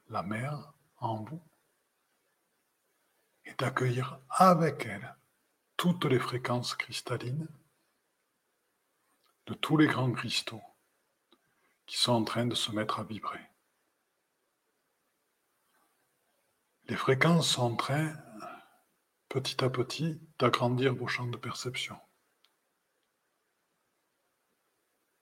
la 0.10 0.23
mère 0.23 0.73
en 0.97 1.23
vous 1.23 1.41
et 3.45 3.54
d'accueillir 3.56 4.19
avec 4.30 4.86
elle 4.86 5.15
toutes 5.78 6.06
les 6.06 6.19
fréquences 6.19 6.76
cristallines 6.76 7.47
de 9.47 9.54
tous 9.54 9.78
les 9.78 9.88
grands 9.88 10.12
cristaux 10.12 10.63
qui 11.86 11.97
sont 11.97 12.13
en 12.13 12.23
train 12.23 12.45
de 12.45 12.56
se 12.56 12.71
mettre 12.71 12.99
à 12.99 13.04
vibrer. 13.04 13.52
Les 16.89 16.98
fréquences 16.98 17.48
sont 17.48 17.63
en 17.63 17.76
train, 17.76 18.13
petit 19.30 19.63
à 19.63 19.69
petit, 19.69 20.19
d'agrandir 20.38 20.93
vos 20.93 21.08
champs 21.08 21.28
de 21.28 21.38
perception. 21.38 21.98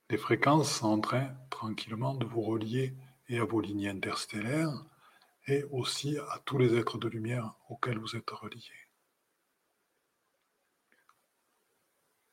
Les 0.09 0.17
fréquences 0.17 0.71
sont 0.79 0.87
en 0.87 0.99
train, 0.99 1.35
tranquillement, 1.51 2.15
de 2.15 2.25
vous 2.25 2.41
relier 2.41 2.97
et 3.29 3.37
à 3.37 3.45
vos 3.45 3.61
lignes 3.61 3.87
interstellaires, 3.87 4.73
et 5.47 5.63
aussi 5.65 6.17
à 6.17 6.39
tous 6.45 6.57
les 6.57 6.75
êtres 6.75 6.97
de 6.97 7.07
lumière 7.07 7.55
auxquels 7.69 7.99
vous 7.99 8.15
êtes 8.15 8.29
reliés. 8.31 8.89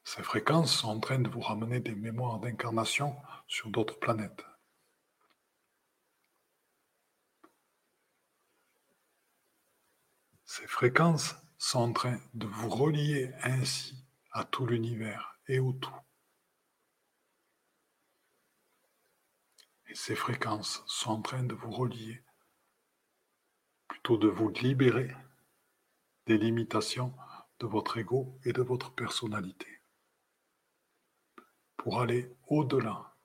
Ces 0.05 0.23
fréquences 0.23 0.75
sont 0.75 0.89
en 0.89 1.01
train 1.01 1.19
de 1.19 1.29
vous 1.29 1.41
ramener 1.41 1.81
des 1.81 1.95
mémoires 1.95 2.41
d'incarnation 2.41 3.15
sur 3.47 3.69
d'autres 3.69 3.99
planètes. 3.99 4.45
Ces 10.45 10.58
fréquences 10.69 11.35
sont 11.57 11.79
en 11.79 11.93
train 11.93 12.21
de 12.35 12.47
vous 12.47 12.69
relier 12.69 13.33
ainsi 13.43 14.05
à 14.33 14.45
tout 14.45 14.67
l'univers 14.67 15.41
et 15.49 15.59
au 15.59 15.73
tout. 15.73 15.97
Et 19.89 19.95
ces 19.95 20.15
fréquences 20.15 20.85
sont 20.87 21.11
en 21.13 21.23
train 21.23 21.43
de 21.43 21.55
vous 21.55 21.71
relier, 21.71 22.23
plutôt 23.89 24.19
de 24.19 24.29
vous 24.29 24.51
libérer 24.51 25.17
des 26.27 26.37
limitations 26.37 27.15
de 27.61 27.67
votre 27.67 27.97
ego 27.97 28.39
et 28.45 28.53
de 28.53 28.61
votre 28.63 28.95
personnalité, 28.95 29.83
pour 31.79 32.03
aller 32.03 32.37
au-delà, 32.47 33.17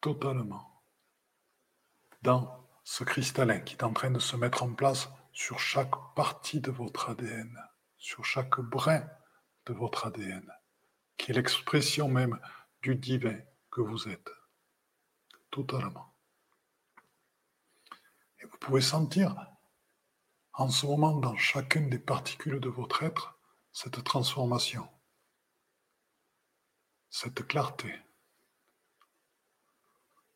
totalement, 0.00 0.80
dans 2.22 2.64
ce 2.84 3.02
cristallin 3.02 3.58
qui 3.58 3.74
est 3.74 3.82
en 3.82 3.92
train 3.92 4.12
de 4.12 4.20
se 4.20 4.36
mettre 4.36 4.62
en 4.62 4.72
place 4.72 5.10
sur 5.34 5.58
chaque 5.58 6.14
partie 6.14 6.60
de 6.60 6.70
votre 6.70 7.10
ADN, 7.10 7.58
sur 7.98 8.24
chaque 8.24 8.60
brin 8.60 9.04
de 9.66 9.74
votre 9.74 10.06
ADN, 10.06 10.48
qui 11.16 11.32
est 11.32 11.34
l'expression 11.34 12.08
même 12.08 12.40
du 12.82 12.94
divin 12.94 13.38
que 13.70 13.80
vous 13.80 14.08
êtes 14.08 14.30
totalement. 15.50 16.14
Et 18.40 18.46
vous 18.46 18.56
pouvez 18.58 18.80
sentir 18.80 19.34
en 20.52 20.70
ce 20.70 20.86
moment 20.86 21.16
dans 21.16 21.36
chacune 21.36 21.90
des 21.90 21.98
particules 21.98 22.60
de 22.60 22.68
votre 22.68 23.02
être 23.02 23.36
cette 23.72 24.04
transformation, 24.04 24.88
cette 27.10 27.44
clarté, 27.44 27.92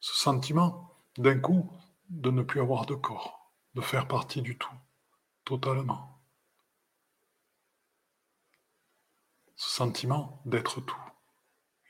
ce 0.00 0.16
sentiment 0.16 0.92
d'un 1.16 1.38
coup 1.38 1.70
de 2.08 2.32
ne 2.32 2.42
plus 2.42 2.60
avoir 2.60 2.84
de 2.84 2.96
corps, 2.96 3.52
de 3.74 3.80
faire 3.80 4.08
partie 4.08 4.42
du 4.42 4.58
tout, 4.58 4.74
Ce 9.56 9.70
sentiment 9.70 10.42
d'être 10.44 10.80
tout 10.82 11.02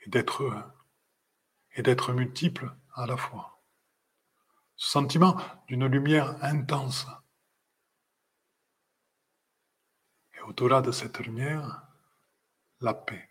et 0.05 0.09
d'être 0.09 0.49
un 0.49 0.73
et 1.73 1.81
d'être 1.81 2.13
multiple 2.13 2.73
à 2.95 3.05
la 3.05 3.17
fois. 3.17 3.61
Ce 4.75 4.91
sentiment 4.91 5.37
d'une 5.67 5.85
lumière 5.87 6.41
intense. 6.43 7.05
Et 10.33 10.41
au-delà 10.41 10.81
de 10.81 10.91
cette 10.91 11.19
lumière, 11.19 11.85
la 12.79 12.93
paix, 12.93 13.29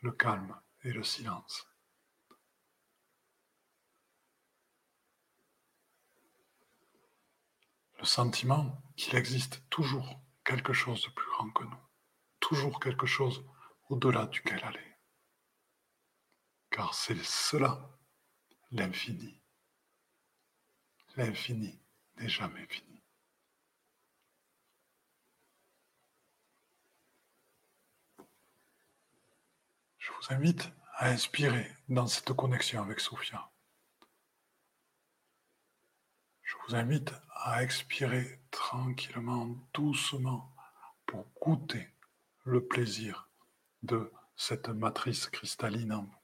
le 0.00 0.12
calme 0.12 0.54
et 0.84 0.92
le 0.92 1.02
silence. 1.02 1.66
Le 7.98 8.04
sentiment 8.04 8.85
qu'il 8.96 9.16
existe 9.16 9.62
toujours 9.70 10.20
quelque 10.44 10.72
chose 10.72 11.02
de 11.04 11.10
plus 11.10 11.28
grand 11.30 11.50
que 11.50 11.64
nous, 11.64 11.80
toujours 12.40 12.80
quelque 12.80 13.06
chose 13.06 13.44
au-delà 13.88 14.26
duquel 14.26 14.62
aller 14.64 14.96
car 16.76 16.94
c'est 16.94 17.16
cela 17.24 17.88
l'infini. 18.70 19.40
L'infini 21.16 21.80
n'est 22.18 22.28
jamais 22.28 22.66
fini. 22.66 23.02
Je 29.96 30.12
vous 30.12 30.34
invite 30.34 30.68
à 30.96 31.08
inspirer 31.08 31.74
dans 31.88 32.06
cette 32.06 32.34
connexion 32.34 32.82
avec 32.82 33.00
Sophia. 33.00 33.50
Je 36.42 36.55
vous 36.66 36.74
invite 36.74 37.12
à 37.30 37.62
expirer 37.62 38.40
tranquillement, 38.50 39.56
doucement, 39.72 40.52
pour 41.06 41.24
goûter 41.40 41.88
le 42.44 42.66
plaisir 42.66 43.28
de 43.82 44.12
cette 44.36 44.68
matrice 44.68 45.28
cristalline 45.28 45.92
en 45.92 46.02
vous 46.02 46.16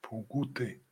pour 0.00 0.22
goûter 0.22 0.82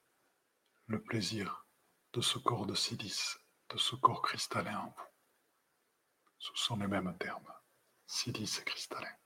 le 0.87 1.03
plaisir 1.03 1.67
de 2.13 2.21
ce 2.21 2.39
corps 2.39 2.67
de 2.67 2.75
silice, 2.75 3.41
de 3.71 3.79
ce 3.79 3.97
corps 3.97 4.23
cristallin 4.23 4.79
en 4.79 4.89
vous. 4.89 5.05
Ce 6.39 6.51
sont 6.55 6.77
les 6.77 6.87
mêmes 6.87 7.17
termes, 7.19 7.53
silice 8.07 8.61
et 8.61 8.65
cristallin. 8.65 9.17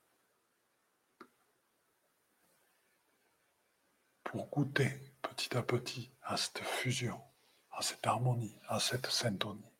Pour 4.22 4.46
goûter 4.46 5.12
petit 5.20 5.56
à 5.56 5.62
petit 5.62 6.12
à 6.22 6.36
cette 6.36 6.60
fusion 6.60 7.20
à 7.72 7.82
cette 7.82 8.06
harmonie, 8.06 8.56
à 8.68 8.78
cette 8.78 9.06
syntonie 9.06 9.71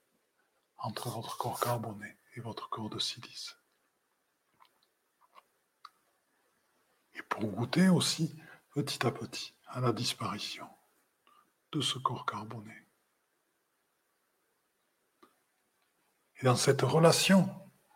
entre 0.82 1.10
votre 1.10 1.38
corps 1.38 1.60
carboné 1.60 2.18
et 2.34 2.40
votre 2.40 2.68
corps 2.68 2.90
de 2.90 2.98
silice. 2.98 3.56
Et 7.14 7.22
pour 7.22 7.46
goûter 7.46 7.88
aussi 7.88 8.34
petit 8.70 9.06
à 9.06 9.12
petit 9.12 9.54
à 9.66 9.80
la 9.80 9.92
disparition 9.92 10.68
de 11.70 11.80
ce 11.80 11.98
corps 11.98 12.26
carboné. 12.26 12.74
Et 16.40 16.44
dans 16.44 16.56
cette 16.56 16.82
relation 16.82 17.48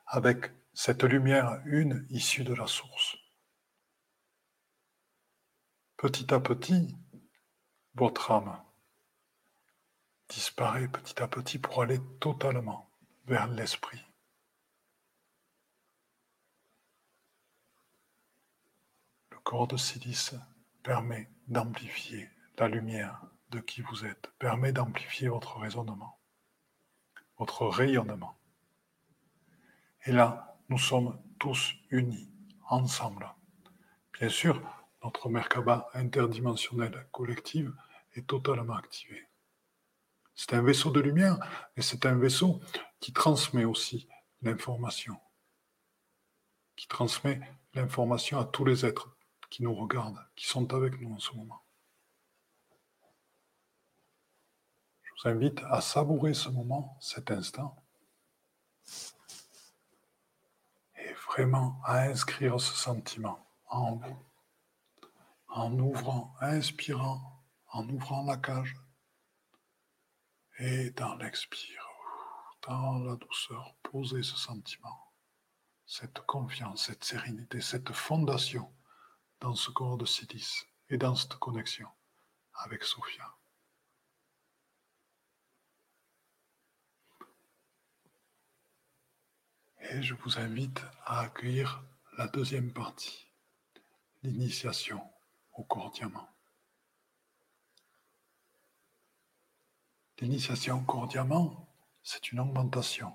avec 0.06 0.52
cette 0.72 1.02
lumière 1.02 1.60
une 1.64 2.06
issue 2.10 2.44
de 2.44 2.54
la 2.54 2.68
source, 2.68 3.16
petit 5.96 6.32
à 6.32 6.38
petit, 6.38 6.96
votre 7.94 8.30
âme 8.30 8.62
disparaît 10.28 10.88
petit 10.88 11.22
à 11.22 11.28
petit 11.28 11.58
pour 11.58 11.82
aller 11.82 12.00
totalement 12.20 12.90
vers 13.26 13.46
l'esprit. 13.48 14.04
Le 19.30 19.38
corps 19.38 19.68
de 19.68 19.76
silice 19.76 20.34
permet 20.82 21.30
d'amplifier 21.48 22.30
la 22.58 22.68
lumière 22.68 23.20
de 23.50 23.60
qui 23.60 23.82
vous 23.82 24.04
êtes, 24.04 24.30
permet 24.38 24.72
d'amplifier 24.72 25.28
votre 25.28 25.58
raisonnement, 25.58 26.18
votre 27.38 27.66
rayonnement. 27.66 28.36
Et 30.04 30.12
là, 30.12 30.56
nous 30.68 30.78
sommes 30.78 31.20
tous 31.38 31.74
unis, 31.90 32.30
ensemble. 32.68 33.32
Bien 34.18 34.28
sûr, 34.28 34.60
notre 35.02 35.28
Merkaba 35.28 35.88
interdimensionnelle 35.94 37.06
collective 37.12 37.74
est 38.14 38.26
totalement 38.26 38.74
activée. 38.74 39.28
C'est 40.36 40.52
un 40.52 40.60
vaisseau 40.60 40.90
de 40.90 41.00
lumière, 41.00 41.38
et 41.76 41.82
c'est 41.82 42.04
un 42.04 42.14
vaisseau 42.14 42.60
qui 43.00 43.14
transmet 43.14 43.64
aussi 43.64 44.06
l'information, 44.42 45.18
qui 46.76 46.86
transmet 46.86 47.40
l'information 47.72 48.38
à 48.38 48.44
tous 48.44 48.66
les 48.66 48.84
êtres 48.84 49.16
qui 49.48 49.62
nous 49.62 49.74
regardent, 49.74 50.22
qui 50.36 50.46
sont 50.46 50.74
avec 50.74 51.00
nous 51.00 51.14
en 51.14 51.18
ce 51.18 51.32
moment. 51.32 51.62
Je 55.02 55.10
vous 55.22 55.28
invite 55.30 55.62
à 55.70 55.80
savourer 55.80 56.34
ce 56.34 56.50
moment, 56.50 56.98
cet 57.00 57.30
instant, 57.30 57.74
et 60.96 61.14
vraiment 61.30 61.80
à 61.82 62.02
inscrire 62.02 62.60
ce 62.60 62.74
sentiment 62.74 63.42
en 63.68 63.94
vous, 63.94 64.22
en 65.48 65.78
ouvrant, 65.78 66.34
inspirant, 66.42 67.42
en 67.68 67.88
ouvrant 67.88 68.22
la 68.24 68.36
cage 68.36 68.76
et 70.58 70.90
dans 70.90 71.16
l'expire, 71.16 71.86
dans 72.66 72.98
la 73.00 73.16
douceur, 73.16 73.74
posez 73.82 74.22
ce 74.22 74.36
sentiment, 74.36 75.12
cette 75.86 76.20
confiance, 76.20 76.86
cette 76.86 77.04
sérénité, 77.04 77.60
cette 77.60 77.92
fondation 77.92 78.72
dans 79.40 79.54
ce 79.54 79.70
corps 79.70 79.98
de 79.98 80.06
silice 80.06 80.66
et 80.88 80.96
dans 80.96 81.14
cette 81.14 81.34
connexion 81.36 81.88
avec 82.54 82.84
Sophia. 82.84 83.34
Et 89.90 90.02
je 90.02 90.14
vous 90.14 90.38
invite 90.38 90.80
à 91.04 91.20
accueillir 91.20 91.84
la 92.16 92.26
deuxième 92.26 92.72
partie, 92.72 93.26
l'initiation 94.22 95.00
au 95.52 95.62
corps 95.62 95.92
diamant. 95.92 96.35
L'initiation 100.20 100.82
corps 100.82 101.08
diamant, 101.08 101.68
c'est 102.02 102.32
une 102.32 102.40
augmentation 102.40 103.12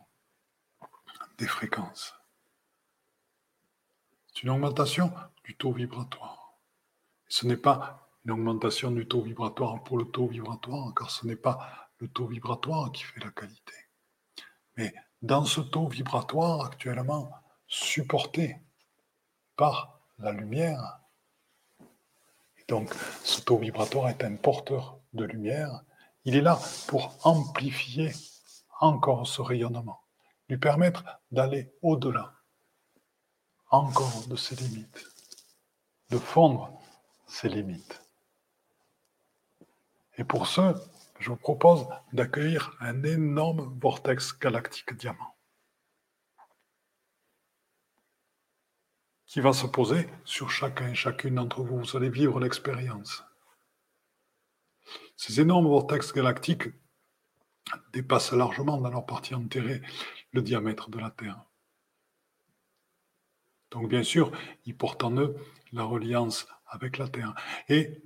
des 1.39 1.47
fréquences. 1.47 2.13
C'est 4.27 4.43
une 4.43 4.51
augmentation 4.51 5.11
du 5.43 5.55
taux 5.57 5.73
vibratoire. 5.73 6.59
Ce 7.27 7.47
n'est 7.47 7.57
pas 7.57 8.07
une 8.23 8.31
augmentation 8.31 8.91
du 8.91 9.07
taux 9.07 9.21
vibratoire 9.21 9.83
pour 9.83 9.97
le 9.97 10.05
taux 10.05 10.27
vibratoire, 10.27 10.93
car 10.95 11.09
ce 11.09 11.25
n'est 11.25 11.35
pas 11.35 11.89
le 11.97 12.07
taux 12.07 12.27
vibratoire 12.27 12.91
qui 12.91 13.03
fait 13.03 13.19
la 13.19 13.31
qualité. 13.31 13.73
Mais 14.77 14.93
dans 15.21 15.45
ce 15.45 15.61
taux 15.61 15.87
vibratoire 15.87 16.65
actuellement 16.65 17.31
supporté 17.67 18.57
par 19.55 19.99
la 20.19 20.31
lumière, 20.31 20.99
et 22.57 22.63
donc 22.67 22.93
ce 23.23 23.41
taux 23.41 23.57
vibratoire 23.57 24.09
est 24.09 24.23
un 24.23 24.35
porteur 24.35 24.99
de 25.13 25.25
lumière, 25.25 25.83
il 26.25 26.35
est 26.35 26.41
là 26.41 26.59
pour 26.87 27.17
amplifier 27.23 28.11
encore 28.79 29.27
ce 29.27 29.41
rayonnement, 29.41 30.01
lui 30.49 30.57
permettre 30.57 31.03
d'aller 31.31 31.73
au-delà 31.81 32.33
encore 33.69 34.27
de 34.27 34.35
ses 34.35 34.55
limites, 34.55 35.05
de 36.09 36.17
fondre 36.17 36.71
ses 37.27 37.49
limites. 37.49 38.01
Et 40.17 40.23
pour 40.23 40.47
ce, 40.47 40.73
je 41.19 41.29
vous 41.29 41.37
propose 41.37 41.87
d'accueillir 42.13 42.75
un 42.79 43.03
énorme 43.03 43.77
vortex 43.79 44.37
galactique 44.37 44.93
diamant 44.93 45.35
qui 49.31 49.39
va 49.39 49.53
se 49.53 49.65
poser 49.65 50.09
sur 50.25 50.51
chacun 50.51 50.89
et 50.89 50.95
chacune 50.95 51.35
d'entre 51.35 51.63
vous. 51.63 51.79
Vous 51.79 51.95
allez 51.95 52.09
vivre 52.09 52.37
l'expérience. 52.41 53.23
Ces 55.21 55.39
énormes 55.39 55.67
vortex 55.67 56.13
galactiques 56.13 56.69
dépassent 57.93 58.31
largement 58.31 58.81
dans 58.81 58.89
leur 58.89 59.05
partie 59.05 59.35
enterrée 59.35 59.83
le 60.31 60.41
diamètre 60.41 60.89
de 60.89 60.97
la 60.97 61.11
Terre. 61.11 61.45
Donc 63.69 63.87
bien 63.87 64.01
sûr, 64.01 64.31
ils 64.65 64.75
portent 64.75 65.03
en 65.03 65.15
eux 65.17 65.35
la 65.73 65.83
reliance 65.83 66.47
avec 66.65 66.97
la 66.97 67.07
Terre. 67.07 67.35
Et 67.69 68.01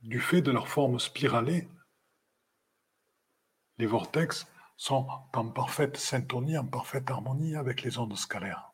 du 0.00 0.20
fait 0.20 0.40
de 0.40 0.52
leur 0.52 0.66
forme 0.66 0.98
spiralée, 0.98 1.68
les 3.76 3.84
vortex 3.84 4.46
sont 4.78 5.06
en 5.34 5.50
parfaite 5.50 5.98
syntonie, 5.98 6.56
en 6.56 6.64
parfaite 6.66 7.10
harmonie 7.10 7.56
avec 7.56 7.82
les 7.82 7.98
ondes 7.98 8.16
scalaires. 8.16 8.72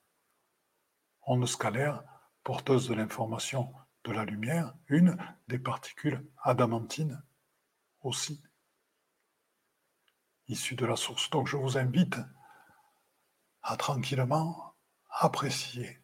Ondes 1.26 1.48
scalaires 1.48 2.04
porteuses 2.44 2.86
de 2.86 2.94
l'information 2.94 3.74
de 4.04 4.12
la 4.12 4.24
lumière, 4.24 4.74
une 4.86 5.16
des 5.48 5.58
particules 5.58 6.24
adamantines 6.44 7.20
aussi, 8.02 8.42
issues 10.48 10.76
de 10.76 10.86
la 10.86 10.96
source. 10.96 11.30
Donc 11.30 11.46
je 11.46 11.56
vous 11.56 11.78
invite 11.78 12.16
à 13.62 13.76
tranquillement 13.76 14.74
apprécier 15.10 16.00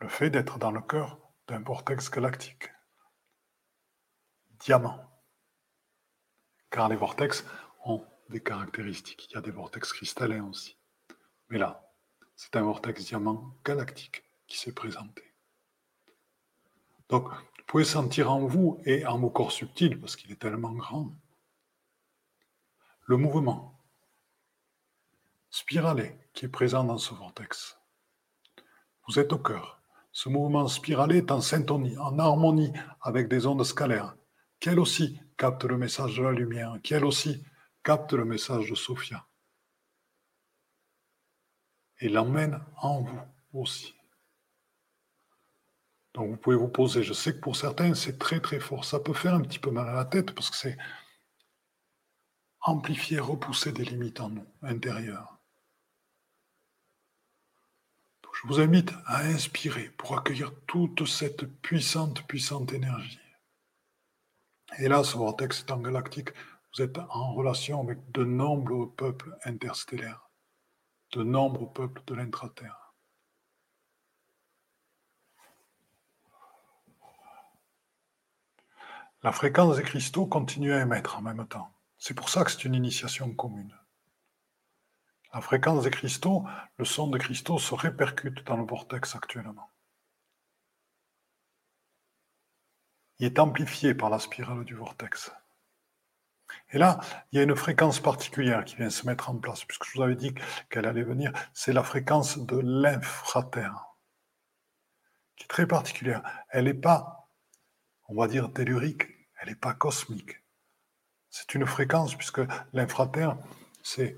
le 0.00 0.08
fait 0.08 0.30
d'être 0.30 0.58
dans 0.58 0.70
le 0.70 0.82
cœur 0.82 1.18
d'un 1.48 1.60
vortex 1.60 2.10
galactique. 2.10 2.70
Diamant. 4.60 5.00
Car 6.70 6.88
les 6.88 6.96
vortex 6.96 7.44
ont 7.84 8.06
des 8.28 8.42
caractéristiques. 8.42 9.28
Il 9.30 9.34
y 9.34 9.36
a 9.36 9.40
des 9.40 9.50
vortex 9.50 9.92
cristallins 9.92 10.44
aussi. 10.44 10.76
Mais 11.48 11.58
là, 11.58 11.92
c'est 12.34 12.56
un 12.56 12.62
vortex 12.62 13.04
diamant 13.04 13.56
galactique 13.64 14.24
qui 14.46 14.58
s'est 14.58 14.72
présenté. 14.74 15.34
Donc, 17.08 17.30
pouvez 17.66 17.84
sentir 17.84 18.30
en 18.30 18.46
vous 18.46 18.80
et 18.84 19.04
en 19.06 19.18
vos 19.18 19.30
corps 19.30 19.52
subtils, 19.52 19.98
parce 20.00 20.16
qu'il 20.16 20.30
est 20.32 20.40
tellement 20.40 20.72
grand, 20.72 21.12
le 23.02 23.16
mouvement 23.16 23.78
spiralé 25.50 26.18
qui 26.32 26.44
est 26.44 26.48
présent 26.48 26.84
dans 26.84 26.98
ce 26.98 27.14
vortex. 27.14 27.78
Vous 29.06 29.18
êtes 29.18 29.32
au 29.32 29.38
cœur. 29.38 29.80
Ce 30.12 30.28
mouvement 30.28 30.66
spiralé 30.68 31.18
est 31.18 31.30
en 31.30 31.40
syntonie, 31.40 31.96
en 31.98 32.18
harmonie 32.18 32.72
avec 33.00 33.28
des 33.28 33.46
ondes 33.46 33.64
scalaires, 33.64 34.16
qu'elles 34.60 34.80
aussi 34.80 35.20
captent 35.36 35.64
le 35.64 35.76
message 35.76 36.16
de 36.16 36.22
la 36.22 36.32
lumière, 36.32 36.76
qu'elles 36.82 37.04
aussi 37.04 37.44
captent 37.82 38.14
le 38.14 38.24
message 38.24 38.70
de 38.70 38.74
Sophia. 38.74 39.26
Et 42.00 42.08
l'emmène 42.08 42.60
en 42.76 43.02
vous 43.02 43.20
aussi. 43.52 43.95
Donc 46.16 46.30
vous 46.30 46.36
pouvez 46.38 46.56
vous 46.56 46.68
poser. 46.68 47.02
Je 47.02 47.12
sais 47.12 47.34
que 47.34 47.40
pour 47.40 47.56
certains, 47.56 47.94
c'est 47.94 48.18
très 48.18 48.40
très 48.40 48.58
fort. 48.58 48.86
Ça 48.86 48.98
peut 48.98 49.12
faire 49.12 49.34
un 49.34 49.42
petit 49.42 49.58
peu 49.58 49.70
mal 49.70 49.86
à 49.86 49.92
la 49.92 50.06
tête 50.06 50.34
parce 50.34 50.50
que 50.50 50.56
c'est 50.56 50.78
amplifier, 52.62 53.20
repousser 53.20 53.70
des 53.70 53.84
limites 53.84 54.20
en 54.20 54.30
nous, 54.30 54.46
intérieures. 54.62 55.38
Je 58.42 58.48
vous 58.48 58.60
invite 58.60 58.92
à 59.04 59.24
inspirer 59.24 59.90
pour 59.98 60.16
accueillir 60.16 60.52
toute 60.66 61.06
cette 61.06 61.44
puissante, 61.60 62.26
puissante 62.26 62.72
énergie. 62.72 63.20
Et 64.78 64.88
là, 64.88 65.04
ce 65.04 65.18
vortex 65.18 65.60
étant 65.62 65.78
galactique, 65.78 66.30
vous 66.74 66.82
êtes 66.82 66.98
en 66.98 67.34
relation 67.34 67.80
avec 67.82 68.10
de 68.12 68.24
nombreux 68.24 68.90
peuples 68.90 69.36
interstellaires, 69.44 70.30
de 71.12 71.22
nombreux 71.22 71.70
peuples 71.72 72.02
de 72.06 72.14
l'intraterre. 72.14 72.85
La 79.22 79.32
fréquence 79.32 79.76
des 79.76 79.82
cristaux 79.82 80.26
continue 80.26 80.72
à 80.72 80.80
émettre 80.80 81.18
en 81.18 81.22
même 81.22 81.46
temps. 81.46 81.72
C'est 81.98 82.14
pour 82.14 82.28
ça 82.28 82.44
que 82.44 82.50
c'est 82.50 82.64
une 82.64 82.74
initiation 82.74 83.32
commune. 83.34 83.74
La 85.32 85.40
fréquence 85.40 85.84
des 85.84 85.90
cristaux, 85.90 86.46
le 86.78 86.84
son 86.84 87.08
des 87.08 87.18
cristaux 87.18 87.58
se 87.58 87.74
répercute 87.74 88.44
dans 88.46 88.56
le 88.56 88.64
vortex 88.64 89.14
actuellement. 89.14 89.70
Il 93.18 93.26
est 93.26 93.38
amplifié 93.38 93.94
par 93.94 94.10
la 94.10 94.18
spirale 94.18 94.64
du 94.64 94.74
vortex. 94.74 95.32
Et 96.70 96.78
là, 96.78 97.00
il 97.30 97.36
y 97.36 97.40
a 97.40 97.44
une 97.44 97.56
fréquence 97.56 98.00
particulière 98.00 98.64
qui 98.64 98.76
vient 98.76 98.90
se 98.90 99.06
mettre 99.06 99.30
en 99.30 99.36
place, 99.36 99.64
puisque 99.64 99.84
je 99.86 99.94
vous 99.94 100.02
avais 100.02 100.16
dit 100.16 100.34
qu'elle 100.70 100.86
allait 100.86 101.02
venir, 101.02 101.32
c'est 101.54 101.72
la 101.72 101.82
fréquence 101.82 102.38
de 102.38 102.58
l'infraterre, 102.58 103.96
qui 105.36 105.44
est 105.44 105.48
très 105.48 105.66
particulière. 105.66 106.22
Elle 106.50 106.64
n'est 106.64 106.74
pas, 106.74 107.15
on 108.08 108.14
va 108.14 108.28
dire, 108.28 108.52
tellurique, 108.52 109.08
elle 109.40 109.48
n'est 109.48 109.54
pas 109.54 109.74
cosmique. 109.74 110.42
C'est 111.30 111.54
une 111.54 111.66
fréquence, 111.66 112.14
puisque 112.14 112.40
l'infraterre, 112.72 113.38
c'est 113.82 114.16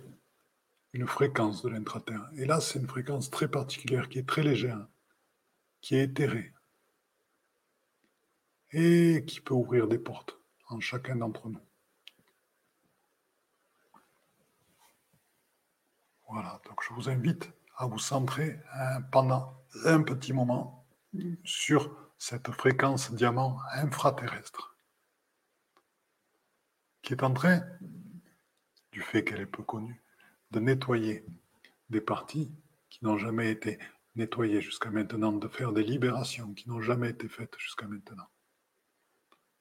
une 0.92 1.06
fréquence 1.06 1.62
de 1.62 1.68
l'intraterre. 1.68 2.28
Et 2.36 2.44
là, 2.44 2.60
c'est 2.60 2.78
une 2.78 2.86
fréquence 2.86 3.30
très 3.30 3.48
particulière, 3.48 4.08
qui 4.08 4.18
est 4.18 4.28
très 4.28 4.42
légère, 4.42 4.86
qui 5.80 5.96
est 5.96 6.04
éthérée, 6.04 6.52
et 8.72 9.24
qui 9.26 9.40
peut 9.40 9.54
ouvrir 9.54 9.88
des 9.88 9.98
portes 9.98 10.38
en 10.68 10.80
chacun 10.80 11.16
d'entre 11.16 11.48
nous. 11.48 11.60
Voilà, 16.28 16.60
donc 16.66 16.82
je 16.86 16.92
vous 16.92 17.08
invite 17.08 17.50
à 17.76 17.86
vous 17.86 17.98
centrer 17.98 18.60
hein, 18.74 19.00
pendant 19.10 19.64
un 19.84 20.02
petit 20.02 20.34
moment 20.34 20.86
sur 21.42 22.07
cette 22.18 22.50
fréquence 22.50 23.12
diamant 23.12 23.60
infraterrestre 23.72 24.76
qui 27.02 27.14
est 27.14 27.22
en 27.22 27.32
train, 27.32 27.62
du 28.92 29.00
fait 29.00 29.24
qu'elle 29.24 29.40
est 29.40 29.46
peu 29.46 29.62
connue, 29.62 30.02
de 30.50 30.60
nettoyer 30.60 31.24
des 31.88 32.00
parties 32.00 32.52
qui 32.90 33.04
n'ont 33.04 33.16
jamais 33.16 33.50
été 33.50 33.78
nettoyées 34.16 34.60
jusqu'à 34.60 34.90
maintenant, 34.90 35.32
de 35.32 35.48
faire 35.48 35.72
des 35.72 35.84
libérations 35.84 36.52
qui 36.52 36.68
n'ont 36.68 36.82
jamais 36.82 37.10
été 37.10 37.28
faites 37.28 37.56
jusqu'à 37.58 37.86
maintenant, 37.86 38.28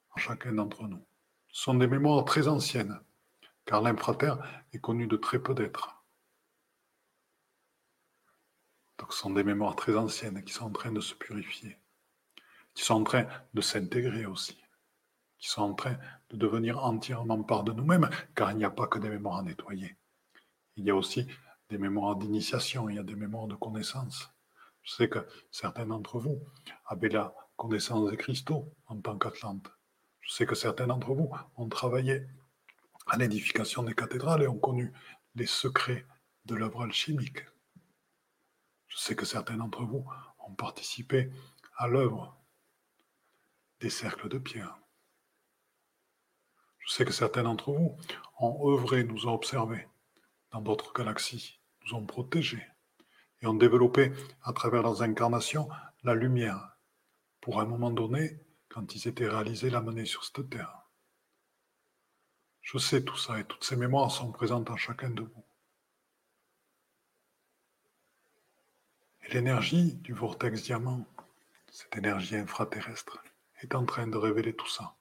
en 0.10 0.18
chacun 0.18 0.52
d'entre 0.52 0.88
nous. 0.88 1.06
Ce 1.50 1.64
sont 1.64 1.76
des 1.76 1.88
mémoires 1.88 2.26
très 2.26 2.48
anciennes, 2.48 3.00
car 3.66 3.82
l'infraterre 3.82 4.40
est 4.74 4.80
connu 4.80 5.08
de 5.08 5.16
très 5.16 5.40
peu 5.40 5.54
d'êtres. 5.54 6.04
Donc 8.98 9.14
ce 9.14 9.20
sont 9.20 9.30
des 9.30 9.44
mémoires 9.44 9.76
très 9.76 9.96
anciennes 9.96 10.44
qui 10.44 10.54
sont 10.54 10.66
en 10.66 10.72
train 10.72 10.92
de 10.92 11.02
se 11.02 11.14
purifier, 11.14 11.78
qui 12.78 12.84
sont 12.84 12.94
en 12.94 13.04
train 13.04 13.26
de 13.56 13.62
s'intégrer 13.62 14.28
aussi, 14.28 14.56
qui 15.40 15.48
sont 15.48 15.64
en 15.64 15.74
train 15.74 15.98
de 16.30 16.38
devenir 16.38 16.86
entièrement 16.86 17.42
part 17.42 17.64
de 17.64 17.74
nous-mêmes, 17.74 18.08
car 18.36 18.52
il 18.52 18.58
n'y 18.58 18.66
a 18.66 18.70
pas 18.70 18.86
que 18.86 19.00
des 19.00 19.10
mémoires 19.10 19.40
à 19.40 19.42
nettoyer. 19.42 19.98
Il 20.76 20.86
y 20.86 20.92
a 20.92 20.96
aussi 20.96 21.26
des 21.70 21.80
mémoires 21.80 22.16
d'initiation, 22.18 22.88
il 22.88 22.98
y 22.98 23.00
a 23.00 23.04
des 23.04 23.16
mémoires 23.16 23.48
de 23.48 23.56
connaissance. 23.56 24.30
Je 24.84 24.94
sais 24.94 25.10
que 25.10 25.28
certains 25.50 25.88
d'entre 25.88 26.20
vous 26.20 26.40
avaient 26.86 27.10
la 27.10 27.34
connaissance 27.56 28.12
des 28.12 28.16
cristaux 28.16 28.72
en 28.86 29.02
tant 29.02 29.18
qu'Atlante. 29.18 29.72
Je 30.22 30.32
sais 30.32 30.46
que 30.46 30.54
certains 30.54 30.86
d'entre 30.86 31.16
vous 31.16 31.32
ont 31.56 31.70
travaillé 31.70 32.28
à 33.08 33.18
l'édification 33.18 33.82
des 33.82 33.96
cathédrales 33.96 34.44
et 34.44 34.48
ont 34.48 34.60
connu 34.60 34.94
les 35.34 35.48
secrets 35.48 36.06
de 36.46 36.54
l'œuvre 36.54 36.84
alchimique. 36.84 37.44
Je 38.88 38.98
sais 38.98 39.16
que 39.16 39.26
certains 39.26 39.58
d'entre 39.58 39.84
vous 39.84 40.06
ont 40.48 40.54
participé 40.54 41.32
à 41.76 41.88
l'œuvre 41.88 42.37
des 43.80 43.90
cercles 43.90 44.30
de 44.30 44.38
pierre. 44.38 44.78
Je 46.80 46.94
sais 46.94 47.06
que 47.06 47.12
certains 47.12 47.44
d'entre 47.44 47.72
vous 47.72 47.98
ont 48.40 48.72
œuvré, 48.72 49.04
nous 49.04 49.28
ont 49.28 49.34
observés 49.34 49.88
dans 50.52 50.62
d'autres 50.62 50.94
galaxies, 50.94 51.60
nous 51.86 51.98
ont 51.98 52.06
protégés 52.06 52.66
et 53.42 53.48
ont 53.48 53.54
développé 53.54 54.14
à 54.44 54.54
travers 54.54 54.84
leurs 54.84 55.02
incarnations 55.02 55.68
la 56.04 56.16
lumière 56.16 56.78
pour 57.42 57.60
un 57.60 57.66
moment 57.66 57.92
donné, 57.92 58.40
quand 58.70 58.96
ils 58.96 59.08
étaient 59.08 59.28
réalisés, 59.28 59.70
l'amener 59.70 60.06
sur 60.06 60.24
cette 60.24 60.50
terre. 60.50 60.82
Je 62.62 62.78
sais 62.78 63.04
tout 63.04 63.18
ça 63.18 63.40
et 63.40 63.46
toutes 63.46 63.64
ces 63.64 63.76
mémoires 63.76 64.12
sont 64.12 64.32
présentes 64.32 64.70
en 64.70 64.78
chacun 64.78 65.10
de 65.10 65.22
vous. 65.22 65.48
l'énergie 69.34 69.94
du 69.96 70.14
vortex 70.14 70.64
diamant, 70.64 71.06
cette 71.72 71.96
énergie 71.98 72.36
infraterrestre, 72.36 73.22
est 73.60 73.76
en 73.76 73.86
train 73.86 74.08
de 74.08 74.18
révéler 74.18 74.56
tout 74.56 74.68
ça 74.68 74.98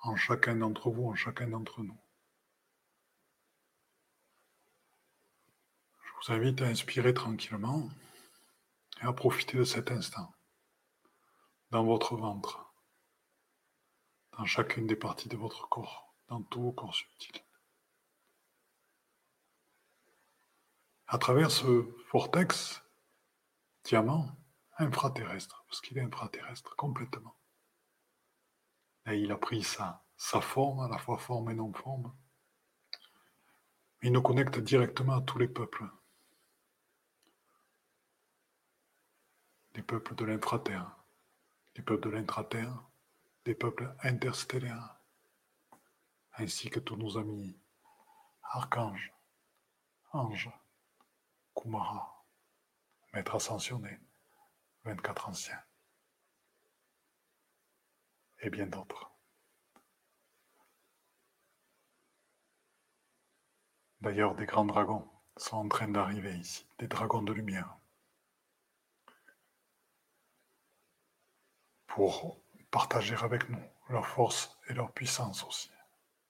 en 0.00 0.16
chacun 0.16 0.56
d'entre 0.56 0.90
vous, 0.90 1.08
en 1.08 1.14
chacun 1.14 1.48
d'entre 1.48 1.82
nous. 1.82 1.98
Je 6.00 6.10
vous 6.26 6.32
invite 6.32 6.62
à 6.62 6.66
inspirer 6.66 7.14
tranquillement 7.14 7.88
et 9.00 9.04
à 9.04 9.12
profiter 9.12 9.56
de 9.56 9.64
cet 9.64 9.90
instant 9.90 10.34
dans 11.70 11.84
votre 11.84 12.16
ventre, 12.16 12.72
dans 14.36 14.44
chacune 14.44 14.86
des 14.86 14.96
parties 14.96 15.28
de 15.28 15.36
votre 15.36 15.68
corps, 15.68 16.14
dans 16.28 16.42
tout 16.42 16.62
vos 16.62 16.72
corps 16.72 16.94
subtils. 16.94 17.44
À 21.06 21.18
travers 21.18 21.50
ce 21.50 21.86
vortex, 22.12 22.82
diamant 23.84 24.28
infraterrestre, 24.78 25.64
parce 25.66 25.80
qu'il 25.80 25.98
est 25.98 26.02
infraterrestre 26.02 26.76
complètement. 26.76 27.37
Et 29.10 29.20
il 29.20 29.32
a 29.32 29.36
pris 29.36 29.62
sa, 29.62 30.02
forme, 30.16 30.80
à 30.80 30.88
la 30.88 30.98
fois 30.98 31.18
forme 31.18 31.50
et 31.50 31.54
non 31.54 31.72
forme. 31.72 32.14
Il 34.02 34.12
nous 34.12 34.22
connecte 34.22 34.58
directement 34.58 35.16
à 35.16 35.22
tous 35.22 35.38
les 35.38 35.48
peuples. 35.48 35.84
Les 39.74 39.82
peuples 39.82 40.14
de 40.14 40.24
l'infraterre, 40.24 40.96
les 41.76 41.82
peuples 41.82 42.10
de 42.10 42.10
l'intraterre, 42.10 42.82
les 43.46 43.54
peuples 43.54 43.94
interstellaires, 44.02 44.96
ainsi 46.34 46.68
que 46.68 46.80
tous 46.80 46.96
nos 46.96 47.16
amis, 47.16 47.56
archanges, 48.42 49.12
anges, 50.12 50.50
Kumara 51.54 52.18
maître 53.12 53.34
ascensionné, 53.34 53.98
24 54.84 55.28
anciens, 55.28 55.62
et 58.40 58.50
bien 58.50 58.66
d'autres. 58.66 59.10
D'ailleurs, 64.00 64.34
des 64.34 64.46
grands 64.46 64.64
dragons 64.64 65.08
sont 65.36 65.56
en 65.56 65.68
train 65.68 65.88
d'arriver 65.88 66.36
ici, 66.36 66.66
des 66.78 66.86
dragons 66.86 67.22
de 67.22 67.32
lumière, 67.32 67.76
pour 71.86 72.40
partager 72.70 73.16
avec 73.16 73.48
nous 73.48 73.62
leur 73.88 74.06
force 74.06 74.56
et 74.68 74.74
leur 74.74 74.92
puissance 74.92 75.44
aussi. 75.44 75.70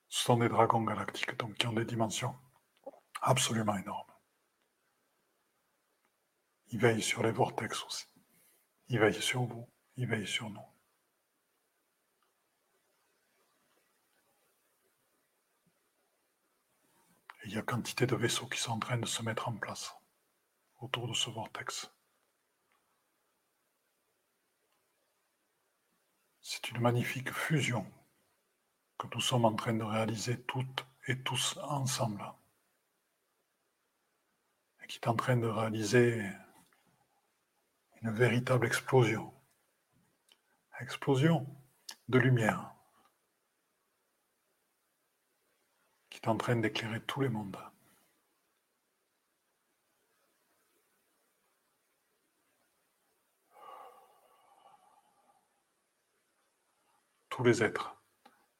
Ce 0.08 0.24
sont 0.24 0.38
des 0.38 0.48
dragons 0.48 0.82
galactiques, 0.82 1.36
donc 1.36 1.54
qui 1.54 1.66
ont 1.66 1.72
des 1.72 1.84
dimensions 1.84 2.34
absolument 3.20 3.76
énormes. 3.76 4.10
Il 6.70 6.80
veille 6.80 7.02
sur 7.02 7.22
les 7.22 7.32
vortex 7.32 7.84
aussi. 7.84 8.06
Il 8.88 8.98
veille 8.98 9.20
sur 9.20 9.42
vous. 9.44 9.68
Il 9.96 10.06
veille 10.06 10.26
sur 10.26 10.48
nous. 10.50 10.77
Il 17.48 17.54
y 17.54 17.58
a 17.58 17.62
quantité 17.62 18.06
de 18.06 18.14
vaisseaux 18.14 18.46
qui 18.46 18.58
sont 18.60 18.72
en 18.72 18.78
train 18.78 18.98
de 18.98 19.06
se 19.06 19.22
mettre 19.22 19.48
en 19.48 19.54
place 19.54 19.96
autour 20.80 21.08
de 21.08 21.14
ce 21.14 21.30
vortex. 21.30 21.90
C'est 26.42 26.68
une 26.68 26.80
magnifique 26.80 27.32
fusion 27.32 27.90
que 28.98 29.06
nous 29.14 29.22
sommes 29.22 29.46
en 29.46 29.54
train 29.54 29.72
de 29.72 29.82
réaliser 29.82 30.42
toutes 30.42 30.84
et 31.06 31.22
tous 31.22 31.56
ensemble. 31.62 32.22
Et 34.82 34.86
qui 34.86 34.98
est 34.98 35.08
en 35.08 35.16
train 35.16 35.38
de 35.38 35.46
réaliser 35.46 36.30
une 38.02 38.10
véritable 38.10 38.66
explosion. 38.66 39.32
Explosion 40.80 41.46
de 42.10 42.18
lumière 42.18 42.74
qui 46.20 46.26
est 46.26 46.28
en 46.28 46.36
train 46.36 46.56
d'éclairer 46.56 47.00
tous 47.02 47.20
les 47.20 47.28
mondes. 47.28 47.56
Tous 57.28 57.44
les 57.44 57.62
êtres, 57.62 57.96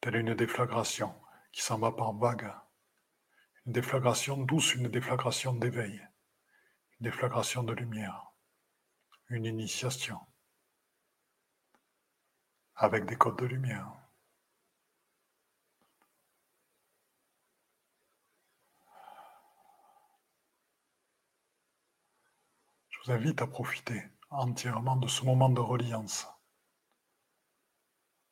telle 0.01 0.17
une 0.17 0.35
déflagration 0.35 1.15
qui 1.53 1.63
s'en 1.63 1.79
va 1.79 1.91
par 1.91 2.13
vagues. 2.13 2.53
Une 3.67 3.73
déflagration 3.73 4.37
douce, 4.39 4.75
une 4.75 4.89
déflagration 4.89 5.53
d'éveil, 5.55 6.01
une 7.01 7.05
déflagration 7.05 7.65
de 7.65 7.73
lumière 7.73 8.29
une 9.31 9.45
initiation 9.45 10.19
avec 12.77 13.05
des 13.05 13.17
codes 13.17 13.39
de 13.39 13.45
lumière, 13.45 13.93
invite 23.11 23.43
à 23.43 23.47
profiter 23.47 24.03
entièrement 24.31 24.97
de 24.97 25.09
ce 25.09 25.25
moment 25.25 25.49
de 25.49 25.61
reliance 25.61 26.27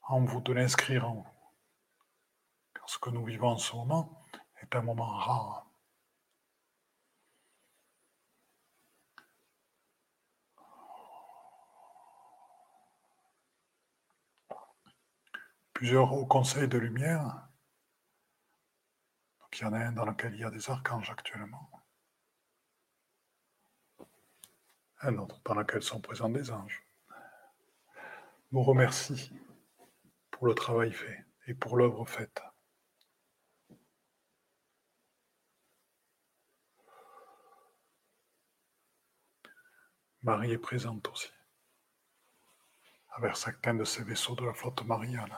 en 0.03 0.25
vous 0.25 0.41
de 0.41 0.53
l'inscrire 0.53 1.09
en 1.09 1.15
vous. 1.15 1.27
Car 2.75 2.89
ce 2.89 2.99
que 2.99 3.11
nous 3.11 3.25
vivons 3.25 3.49
en 3.49 3.59
ce 3.59 3.75
moment 3.75 4.23
est 4.61 4.75
un 4.75 4.83
moment 4.83 5.07
rare. 5.07 5.67
Plusieurs 15.73 16.13
hauts 16.13 16.27
conseils 16.27 16.69
de 16.69 16.79
lumière. 16.79 17.49
Donc 19.41 19.59
il 19.59 19.63
y 19.63 19.65
en 19.67 19.73
a 19.75 19.79
un 19.79 19.93
dans 19.93 20.07
lequel 20.07 20.35
il 20.35 20.41
y 20.41 20.45
a 20.45 20.51
des 20.51 20.71
archanges 20.71 21.11
actuellement. 21.11 21.76
Un 25.01 25.19
autre 25.19 25.41
dans 25.45 25.55
lequel 25.55 25.83
sont 25.83 26.01
présents 26.01 26.31
des 26.31 26.51
anges. 26.51 26.87
Nous 28.51 28.63
remercie 28.63 29.31
pour 30.31 30.47
le 30.47 30.55
travail 30.55 30.93
fait 30.93 31.27
et 31.47 31.55
pour 31.55 31.77
l'œuvre 31.77 32.07
faite. 32.07 32.43
Marie 40.23 40.53
est 40.53 40.59
présente 40.59 41.07
aussi, 41.09 41.31
avec 43.11 43.37
certains 43.37 43.75
de 43.75 43.85
ces 43.85 44.03
vaisseaux 44.03 44.35
de 44.35 44.45
la 44.45 44.55
flotte 44.55 44.83
mariale. 44.85 45.33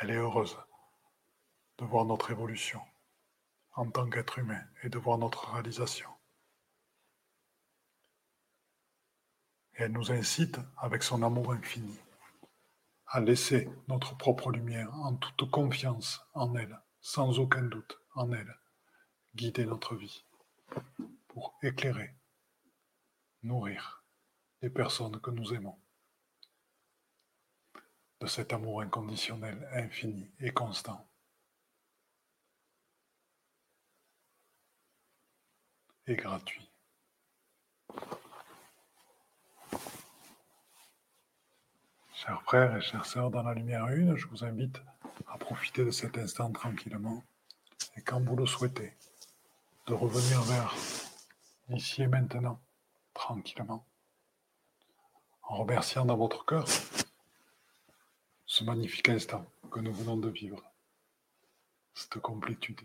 Elle 0.00 0.10
est 0.10 0.16
heureuse 0.16 0.56
de 1.78 1.84
voir 1.86 2.04
notre 2.04 2.30
évolution 2.30 2.80
en 3.76 3.90
tant 3.90 4.08
qu'être 4.08 4.38
humain 4.38 4.62
et 4.82 4.88
de 4.88 4.98
voir 4.98 5.18
notre 5.18 5.52
réalisation. 5.52 6.10
Elle 9.74 9.92
nous 9.92 10.10
incite, 10.10 10.58
avec 10.78 11.02
son 11.02 11.22
amour 11.22 11.52
infini, 11.52 11.98
à 13.06 13.20
laisser 13.20 13.68
notre 13.88 14.16
propre 14.16 14.50
lumière 14.50 14.92
en 14.94 15.14
toute 15.16 15.50
confiance 15.50 16.26
en 16.32 16.54
elle, 16.56 16.80
sans 17.00 17.38
aucun 17.38 17.62
doute 17.62 18.00
en 18.14 18.32
elle, 18.32 18.56
guider 19.34 19.66
notre 19.66 19.94
vie 19.94 20.24
pour 21.28 21.58
éclairer, 21.62 22.14
nourrir 23.42 24.02
les 24.62 24.70
personnes 24.70 25.20
que 25.20 25.30
nous 25.30 25.52
aimons 25.52 25.78
de 28.20 28.26
cet 28.26 28.54
amour 28.54 28.80
inconditionnel, 28.80 29.68
infini 29.72 30.30
et 30.40 30.50
constant. 30.50 31.06
Gratuit. 36.14 36.68
Chers 42.14 42.42
frères 42.42 42.76
et 42.76 42.80
chères 42.80 43.04
sœurs 43.04 43.30
dans 43.30 43.42
la 43.42 43.54
lumière 43.54 43.88
une, 43.88 44.16
je 44.16 44.26
vous 44.28 44.44
invite 44.44 44.80
à 45.26 45.36
profiter 45.38 45.84
de 45.84 45.90
cet 45.90 46.16
instant 46.18 46.50
tranquillement 46.52 47.24
et 47.96 48.02
quand 48.02 48.20
vous 48.20 48.36
le 48.36 48.46
souhaitez, 48.46 48.92
de 49.86 49.94
revenir 49.94 50.42
vers 50.42 50.74
ici 51.70 52.02
et 52.02 52.06
maintenant, 52.06 52.60
tranquillement, 53.14 53.86
en 55.42 55.56
remerciant 55.56 56.04
dans 56.04 56.16
votre 56.16 56.44
cœur 56.44 56.66
ce 58.46 58.64
magnifique 58.64 59.08
instant 59.08 59.44
que 59.70 59.80
nous 59.80 59.92
venons 59.92 60.16
de 60.16 60.28
vivre, 60.28 60.62
cette 61.94 62.18
complétude, 62.18 62.80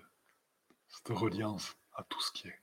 cette 0.90 1.10
reliance 1.10 1.76
à 1.94 2.04
tout 2.04 2.22
ce 2.22 2.32
qui 2.32 2.48
est. 2.48 2.60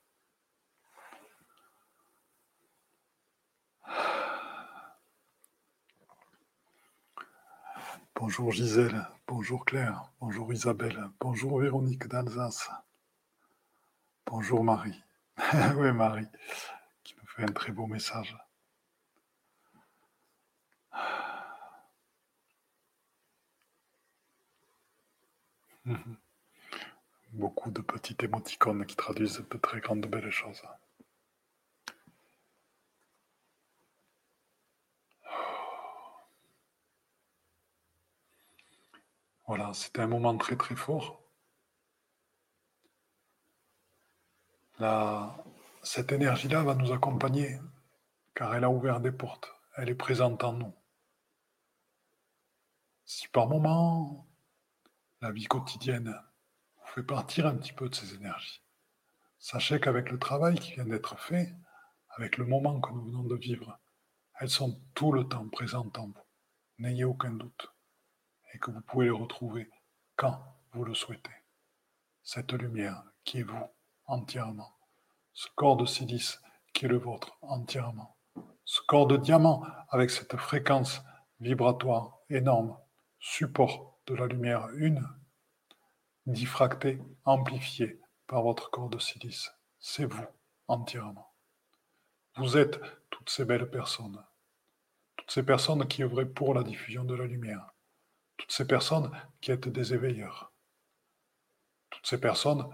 Bonjour 8.19 8.51
Gisèle, 8.51 9.07
bonjour 9.27 9.63
Claire, 9.63 10.11
bonjour 10.19 10.51
Isabelle, 10.51 11.09
bonjour 11.21 11.61
Véronique 11.61 12.05
d'Alsace, 12.09 12.69
bonjour 14.25 14.61
Marie. 14.61 15.01
oui 15.77 15.93
Marie, 15.93 16.27
qui 17.05 17.15
me 17.15 17.21
fait 17.27 17.43
un 17.43 17.53
très 17.53 17.71
beau 17.71 17.87
message. 17.87 18.35
Beaucoup 27.31 27.71
de 27.71 27.79
petites 27.79 28.21
émoticônes 28.21 28.85
qui 28.85 28.97
traduisent 28.97 29.45
de 29.49 29.57
très 29.57 29.79
grandes 29.79 30.07
belles 30.07 30.29
choses. 30.29 30.61
Voilà, 39.49 39.73
c'était 39.73 40.01
un 40.01 40.07
moment 40.07 40.37
très 40.37 40.55
très 40.55 40.75
fort. 40.75 41.23
cette 45.81 46.11
énergie-là 46.11 46.61
va 46.61 46.75
nous 46.75 46.91
accompagner 46.91 47.59
car 48.35 48.53
elle 48.53 48.63
a 48.63 48.69
ouvert 48.69 48.99
des 49.01 49.11
portes, 49.11 49.51
elle 49.75 49.89
est 49.89 49.95
présente 49.95 50.43
en 50.43 50.53
nous. 50.53 50.75
Si 53.05 53.27
par 53.29 53.47
moment 53.47 54.27
la 55.19 55.31
vie 55.31 55.47
quotidienne 55.47 56.15
vous 56.75 56.87
fait 56.93 57.03
partir 57.03 57.47
un 57.47 57.55
petit 57.55 57.73
peu 57.73 57.89
de 57.89 57.95
ces 57.95 58.13
énergies, 58.13 58.61
sachez 59.39 59.79
qu'avec 59.79 60.11
le 60.11 60.19
travail 60.19 60.59
qui 60.59 60.73
vient 60.73 60.85
d'être 60.85 61.19
fait, 61.19 61.55
avec 62.09 62.37
le 62.37 62.45
moment 62.45 62.79
que 62.79 62.91
nous 62.91 63.05
venons 63.05 63.23
de 63.23 63.35
vivre, 63.35 63.79
elles 64.39 64.51
sont 64.51 64.79
tout 64.93 65.11
le 65.11 65.27
temps 65.27 65.49
présentes 65.49 65.97
en 65.97 66.09
vous. 66.09 66.27
N'ayez 66.77 67.03
aucun 67.03 67.31
doute 67.31 67.73
et 68.53 68.59
que 68.59 68.71
vous 68.71 68.81
pouvez 68.81 69.07
le 69.07 69.13
retrouver 69.13 69.69
quand 70.15 70.41
vous 70.71 70.83
le 70.83 70.93
souhaitez. 70.93 71.31
Cette 72.23 72.53
lumière 72.53 73.03
qui 73.23 73.39
est 73.39 73.43
vous 73.43 73.69
entièrement, 74.05 74.73
ce 75.33 75.47
corps 75.55 75.77
de 75.77 75.85
silice 75.85 76.41
qui 76.73 76.85
est 76.85 76.89
le 76.89 76.97
vôtre 76.97 77.37
entièrement, 77.41 78.15
ce 78.65 78.81
corps 78.87 79.07
de 79.07 79.17
diamant 79.17 79.65
avec 79.89 80.11
cette 80.11 80.35
fréquence 80.37 81.01
vibratoire 81.39 82.19
énorme, 82.29 82.77
support 83.19 83.99
de 84.07 84.15
la 84.15 84.27
lumière 84.27 84.67
une, 84.75 85.07
diffractée, 86.25 87.01
amplifiée 87.25 87.99
par 88.27 88.43
votre 88.43 88.69
corps 88.69 88.89
de 88.89 88.99
silice. 88.99 89.51
C'est 89.79 90.05
vous 90.05 90.25
entièrement. 90.67 91.33
Vous 92.35 92.57
êtes 92.57 92.79
toutes 93.09 93.29
ces 93.29 93.45
belles 93.45 93.69
personnes, 93.69 94.23
toutes 95.17 95.31
ces 95.31 95.43
personnes 95.43 95.87
qui 95.87 96.03
œuvraient 96.03 96.29
pour 96.29 96.53
la 96.53 96.63
diffusion 96.63 97.03
de 97.03 97.15
la 97.15 97.25
lumière, 97.25 97.73
toutes 98.39 98.53
ces 98.53 98.65
personnes 98.65 99.11
qui 99.41 99.51
étaient 99.51 99.69
des 99.69 99.93
éveilleurs, 99.93 100.53
toutes 101.89 102.07
ces 102.07 102.19
personnes 102.19 102.67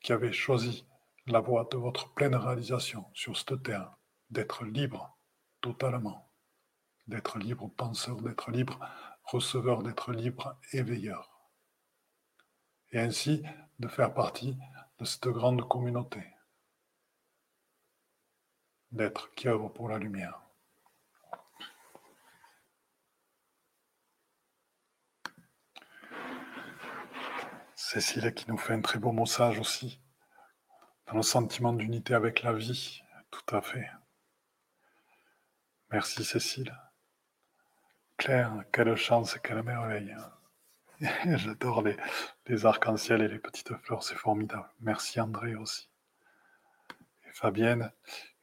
qui 0.00 0.12
avaient 0.12 0.32
choisi 0.32 0.86
la 1.26 1.40
voie 1.40 1.68
de 1.70 1.76
votre 1.76 2.14
pleine 2.14 2.36
réalisation 2.36 3.04
sur 3.14 3.36
ce 3.36 3.54
terre, 3.56 3.96
d'être 4.30 4.64
libre 4.64 5.18
totalement, 5.60 6.30
d'être 7.08 7.38
libre 7.38 7.68
penseur, 7.68 8.16
d'être 8.22 8.52
libre 8.52 8.78
receveur, 9.24 9.82
d'être 9.82 10.12
libre 10.12 10.56
éveilleur, 10.72 11.28
et 12.92 13.00
ainsi 13.00 13.42
de 13.80 13.88
faire 13.88 14.14
partie 14.14 14.56
de 15.00 15.04
cette 15.04 15.28
grande 15.28 15.66
communauté, 15.66 16.22
d'être 18.92 19.34
qui 19.34 19.48
œuvre 19.48 19.68
pour 19.68 19.88
la 19.88 19.98
lumière. 19.98 20.47
Cécile 27.80 28.34
qui 28.34 28.50
nous 28.50 28.58
fait 28.58 28.74
un 28.74 28.80
très 28.80 28.98
beau 28.98 29.12
message 29.12 29.60
aussi, 29.60 30.00
dans 31.06 31.14
le 31.14 31.22
sentiment 31.22 31.72
d'unité 31.72 32.12
avec 32.12 32.42
la 32.42 32.52
vie, 32.52 33.00
tout 33.30 33.54
à 33.54 33.62
fait. 33.62 33.88
Merci 35.92 36.24
Cécile. 36.24 36.76
Claire, 38.16 38.64
quelle 38.72 38.96
chance 38.96 39.36
et 39.36 39.38
quelle 39.38 39.62
merveille. 39.62 40.12
J'adore 41.24 41.82
les, 41.82 42.66
arcs-en-ciel 42.66 43.22
et 43.22 43.28
les 43.28 43.38
petites 43.38 43.72
fleurs, 43.84 44.02
c'est 44.02 44.16
formidable. 44.16 44.68
Merci 44.80 45.20
André 45.20 45.54
aussi. 45.54 45.88
Et 47.28 47.32
Fabienne, 47.32 47.92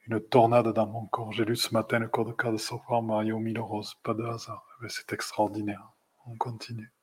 une 0.07 0.21
tornade 0.21 0.69
dans 0.69 0.87
mon 0.87 1.07
corps. 1.07 1.33
J'ai 1.33 1.43
lu 1.43 1.57
ce 1.57 1.73
matin 1.73 1.99
le 1.99 2.07
code 2.07 2.33
de 2.37 2.57
Sopra 2.57 3.01
Mario 3.01 3.37
Mille 3.39 3.59
Rose, 3.59 3.95
pas 4.01 4.13
de 4.13 4.23
hasard. 4.23 4.65
Eh 4.77 4.83
ben, 4.83 4.89
c'est 4.89 5.11
extraordinaire. 5.11 5.91
On 6.25 6.37
continue. 6.37 6.94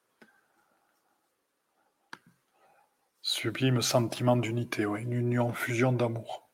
Sublime 3.22 3.82
sentiment 3.82 4.36
d'unité, 4.36 4.82
une 4.82 5.12
union, 5.12 5.52
fusion 5.52 5.92
d'amour. 5.92 6.50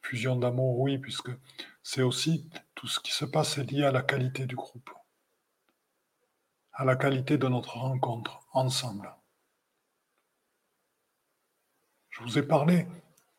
Fusion 0.00 0.36
d'amour, 0.36 0.80
oui, 0.80 0.98
puisque 0.98 1.30
c'est 1.82 2.02
aussi 2.02 2.48
tout 2.74 2.88
ce 2.88 3.00
qui 3.00 3.12
se 3.12 3.24
passe 3.24 3.58
est 3.58 3.70
lié 3.70 3.84
à 3.84 3.92
la 3.92 4.02
qualité 4.02 4.46
du 4.46 4.56
groupe, 4.56 4.90
à 6.72 6.84
la 6.84 6.96
qualité 6.96 7.38
de 7.38 7.46
notre 7.48 7.76
rencontre 7.76 8.40
ensemble. 8.52 9.14
Je 12.08 12.22
vous 12.22 12.38
ai 12.38 12.42
parlé 12.42 12.86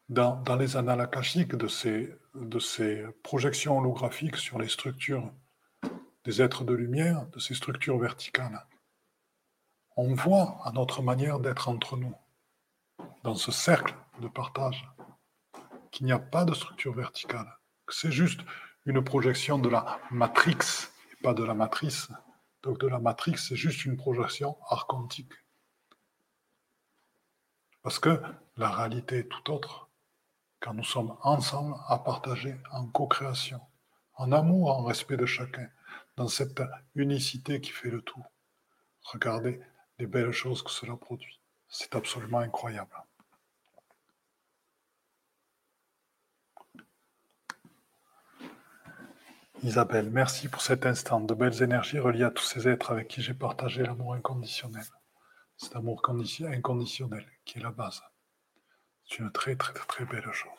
dans, 0.10 0.44
les 0.56 0.78
annales 0.78 1.02
akashiques 1.02 1.56
de 1.56 1.68
ces 1.68 3.06
projections 3.24 3.80
holographiques 3.80 4.38
sur 4.38 4.60
les 4.60 4.70
structures 4.70 5.34
des 6.24 6.42
êtres 6.42 6.64
de 6.64 6.74
lumière, 6.74 7.26
de 7.28 7.40
ces 7.40 7.56
structures 7.56 7.98
verticales, 7.98 8.68
on 9.98 10.14
voit 10.14 10.60
à 10.64 10.72
notre 10.72 11.02
manière 11.02 11.40
d'être 11.40 11.70
entre 11.70 11.98
nous, 11.98 12.16
dans 13.24 13.36
ce 13.36 13.52
cercle 13.52 13.96
de 14.20 14.28
partage, 14.28 14.88
qu'il 15.92 16.06
n'y 16.06 16.12
a 16.12 16.20
pas 16.20 16.46
de 16.46 16.54
structure 16.54 16.94
verticale, 16.94 17.58
que 17.86 17.94
c'est 17.94 18.12
juste 18.12 18.42
une 18.86 19.04
projection 19.04 19.60
de 19.60 19.70
la 19.70 20.00
matrix 20.10 20.58
et 21.12 21.16
pas 21.24 21.34
de 21.34 21.44
la 21.44 21.54
matrice. 21.54 22.10
Donc 22.64 22.80
de 22.80 22.88
la 22.88 23.00
matrix, 23.00 23.38
c'est 23.38 23.56
juste 23.56 23.86
une 23.86 23.98
projection 23.98 24.58
archontique. 24.70 25.34
Parce 27.84 28.00
que 28.00 28.22
la 28.58 28.70
réalité 28.70 29.20
est 29.20 29.30
tout 29.30 29.52
autre 29.52 29.90
quand 30.60 30.74
nous 30.76 30.84
sommes 30.84 31.18
ensemble 31.24 31.76
à 31.88 31.98
partager 31.98 32.56
en 32.72 32.86
co-création, 32.86 33.60
en 34.16 34.32
amour, 34.32 34.78
en 34.78 34.84
respect 34.84 35.18
de 35.18 35.26
chacun, 35.26 35.68
dans 36.16 36.28
cette 36.28 36.62
unicité 36.94 37.60
qui 37.60 37.72
fait 37.72 37.90
le 37.90 38.02
tout. 38.02 38.24
Regardez 39.04 39.60
les 39.98 40.06
belles 40.06 40.32
choses 40.32 40.62
que 40.62 40.70
cela 40.70 40.96
produit. 40.96 41.41
C'est 41.72 41.96
absolument 41.96 42.40
incroyable. 42.40 42.94
Isabelle, 49.64 50.10
merci 50.10 50.50
pour 50.50 50.62
cet 50.62 50.86
instant 50.86 51.22
de 51.22 51.34
belles 51.34 51.64
énergies 51.64 52.00
reliées 52.00 52.26
à 52.26 52.32
tous 52.32 52.44
ces 52.44 52.68
êtres 52.68 52.92
avec 52.92 53.08
qui 53.08 53.22
j'ai 53.22 53.34
partagé 53.34 53.84
l'amour 53.84 54.16
inconditionnel. 54.16 54.84
Cet 55.56 55.76
amour 55.76 56.02
inconditionnel 56.10 57.26
qui 57.46 57.60
est 57.60 57.62
la 57.62 57.72
base. 57.72 58.02
C'est 59.06 59.20
une 59.20 59.32
très 59.32 59.56
très 59.56 59.74
très 59.74 60.06
belle 60.06 60.30
chose. 60.34 60.52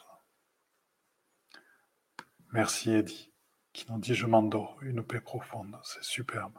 Merci 2.52 2.92
Eddie, 2.92 3.32
qui 3.74 3.90
nous 3.90 3.98
dit 3.98 4.14
je 4.14 4.26
m'endors, 4.26 4.78
une 4.80 5.02
paix 5.02 5.20
profonde, 5.20 5.78
c'est 5.84 6.04
superbe. 6.04 6.56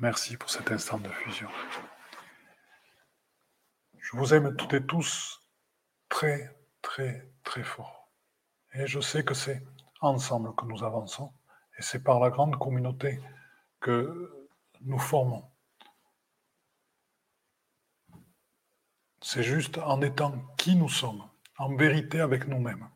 Merci 0.00 0.36
pour 0.36 0.50
cet 0.50 0.70
instant 0.70 0.98
de 0.98 1.08
fusion. 1.08 1.48
Je 4.10 4.16
vous 4.16 4.34
aime 4.34 4.56
toutes 4.56 4.74
et 4.74 4.84
tous 4.84 5.40
très 6.08 6.56
très 6.82 7.30
très 7.44 7.62
fort. 7.62 8.10
Et 8.74 8.88
je 8.88 8.98
sais 8.98 9.24
que 9.24 9.34
c'est 9.34 9.62
ensemble 10.00 10.52
que 10.56 10.64
nous 10.64 10.82
avançons, 10.82 11.32
et 11.78 11.82
c'est 11.82 12.02
par 12.02 12.18
la 12.18 12.30
grande 12.30 12.58
communauté 12.58 13.20
que 13.78 14.48
nous 14.80 14.98
formons. 14.98 15.44
C'est 19.20 19.44
juste 19.44 19.78
en 19.78 20.00
étant 20.02 20.32
qui 20.56 20.74
nous 20.74 20.88
sommes, 20.88 21.22
en 21.56 21.76
vérité 21.76 22.18
avec 22.18 22.48
nous-mêmes, 22.48 22.88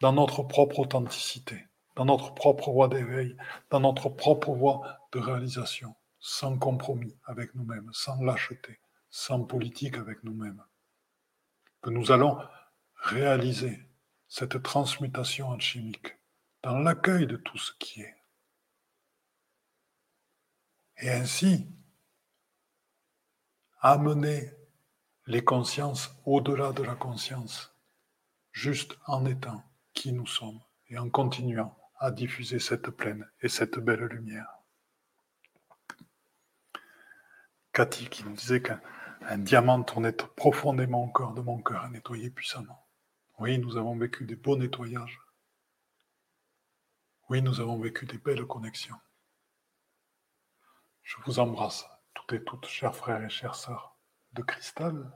dans 0.00 0.12
notre 0.12 0.44
propre 0.44 0.78
authenticité, 0.78 1.66
dans 1.96 2.04
notre 2.04 2.34
propre 2.34 2.70
voie 2.70 2.86
d'éveil, 2.86 3.36
dans 3.70 3.80
notre 3.80 4.10
propre 4.10 4.52
voie 4.52 5.00
de 5.10 5.18
réalisation, 5.18 5.96
sans 6.20 6.56
compromis 6.56 7.16
avec 7.24 7.52
nous-mêmes, 7.56 7.90
sans 7.92 8.22
lâcheté, 8.22 8.78
sans 9.12 9.44
politique 9.44 9.98
avec 9.98 10.24
nous-mêmes, 10.24 10.64
que 11.82 11.90
nous 11.90 12.10
allons 12.10 12.38
réaliser 12.96 13.86
cette 14.26 14.62
transmutation 14.62 15.52
alchimique 15.52 16.16
dans 16.62 16.78
l'accueil 16.78 17.26
de 17.26 17.36
tout 17.36 17.58
ce 17.58 17.72
qui 17.78 18.00
est. 18.00 18.16
Et 20.96 21.10
ainsi, 21.10 21.68
amener 23.80 24.50
les 25.26 25.44
consciences 25.44 26.16
au-delà 26.24 26.72
de 26.72 26.82
la 26.82 26.94
conscience, 26.94 27.76
juste 28.50 28.96
en 29.06 29.26
étant 29.26 29.62
qui 29.92 30.12
nous 30.12 30.26
sommes 30.26 30.60
et 30.88 30.96
en 30.96 31.10
continuant 31.10 31.78
à 31.98 32.10
diffuser 32.12 32.58
cette 32.58 32.88
pleine 32.88 33.30
et 33.42 33.50
cette 33.50 33.78
belle 33.78 34.04
lumière. 34.04 34.48
Cathy 37.74 38.08
qui 38.08 38.24
nous 38.24 38.34
disait 38.34 38.62
qu'un 38.62 38.80
diamant 39.38 39.82
tournait 39.82 40.12
profondément 40.12 41.04
au 41.04 41.12
cœur 41.12 41.32
de 41.32 41.40
mon 41.40 41.60
cœur 41.62 41.82
à 41.82 41.88
nettoyer 41.88 42.30
puissamment. 42.30 42.86
Oui, 43.38 43.58
nous 43.58 43.76
avons 43.76 43.96
vécu 43.96 44.24
des 44.24 44.36
beaux 44.36 44.56
nettoyages 44.56 45.20
oui, 47.32 47.40
nous 47.40 47.60
avons 47.60 47.78
vécu 47.78 48.04
des 48.04 48.18
belles 48.18 48.44
connexions. 48.44 49.00
Je 51.02 51.16
vous 51.24 51.38
embrasse, 51.38 51.86
toutes 52.12 52.34
et 52.34 52.44
toutes, 52.44 52.66
chers 52.66 52.94
frères 52.94 53.24
et 53.24 53.30
chères 53.30 53.54
sœurs, 53.54 53.96
de 54.34 54.42
cristal, 54.42 55.10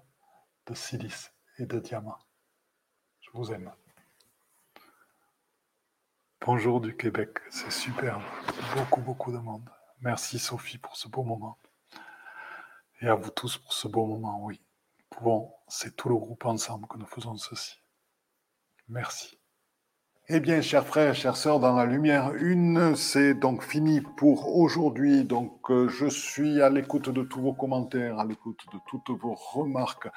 de 0.67 0.73
silice 0.73 1.31
et 1.59 1.67
de 1.67 1.79
diamant. 1.79 2.19
Je 3.21 3.29
vous 3.35 3.53
aime. 3.53 3.71
Bonjour 6.41 6.81
du 6.81 6.97
Québec, 6.97 7.39
c'est 7.51 7.71
superbe. 7.71 8.23
Beaucoup, 8.75 9.03
beaucoup 9.03 9.31
de 9.31 9.37
monde. 9.37 9.69
Merci 10.01 10.39
Sophie 10.39 10.79
pour 10.79 10.97
ce 10.97 11.09
beau 11.09 11.23
moment. 11.23 11.59
Et 13.01 13.09
à 13.09 13.15
vous 13.15 13.31
tous 13.31 13.59
pour 13.59 13.73
ce 13.73 13.89
beau 13.89 14.07
moment, 14.07 14.43
oui. 14.43 14.61
C'est 15.69 15.97
tout 15.97 16.09
le 16.09 16.17
groupe 16.17 16.45
ensemble 16.45 16.87
que 16.89 16.99
nous 16.99 17.07
faisons 17.07 17.37
ceci. 17.37 17.75
Merci. 18.89 19.39
Eh 20.29 20.41
bien, 20.41 20.61
chers 20.61 20.85
frères, 20.85 21.15
chères 21.15 21.37
sœurs, 21.37 21.61
dans 21.61 21.77
la 21.77 21.87
lumière 21.87 22.35
une, 22.35 22.97
c'est 22.97 23.35
donc 23.35 23.63
fini 23.63 24.01
pour 24.01 24.57
aujourd'hui. 24.57 25.25
Donc, 25.25 25.71
euh, 25.71 25.89
je 25.89 26.07
suis 26.07 26.61
à 26.61 26.69
l'écoute 26.69 27.11
de 27.11 27.23
tous 27.23 27.41
vos 27.41 27.53
commentaires, 27.53 28.19
à 28.19 28.25
l'écoute 28.25 28.65
de 28.73 28.79
toutes 28.89 29.11
vos 29.11 29.35
remarques, 29.35 30.09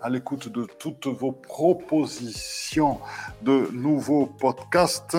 à 0.00 0.08
l'écoute 0.08 0.48
de 0.48 0.64
toutes 0.64 1.06
vos 1.06 1.32
propositions 1.32 2.98
de 3.42 3.68
nouveaux 3.72 4.26
podcasts. 4.26 5.18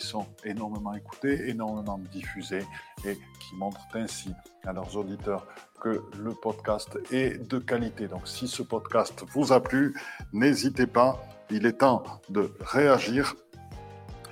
sont 0.00 0.26
énormément 0.44 0.94
écoutées, 0.94 1.48
énormément 1.48 1.98
diffusées 2.12 2.64
et 3.04 3.14
qui 3.14 3.56
montrent 3.56 3.86
ainsi 3.94 4.30
à 4.64 4.72
leurs 4.72 4.96
auditeurs 4.96 5.46
que 5.80 6.02
le 6.18 6.32
podcast 6.32 6.98
est 7.12 7.38
de 7.48 7.58
qualité. 7.58 8.08
Donc 8.08 8.26
si 8.26 8.48
ce 8.48 8.62
podcast 8.62 9.24
vous 9.32 9.52
a 9.52 9.62
plu, 9.62 9.94
n'hésitez 10.32 10.86
pas, 10.86 11.22
il 11.50 11.66
est 11.66 11.78
temps 11.78 12.02
de 12.30 12.54
réagir 12.60 13.34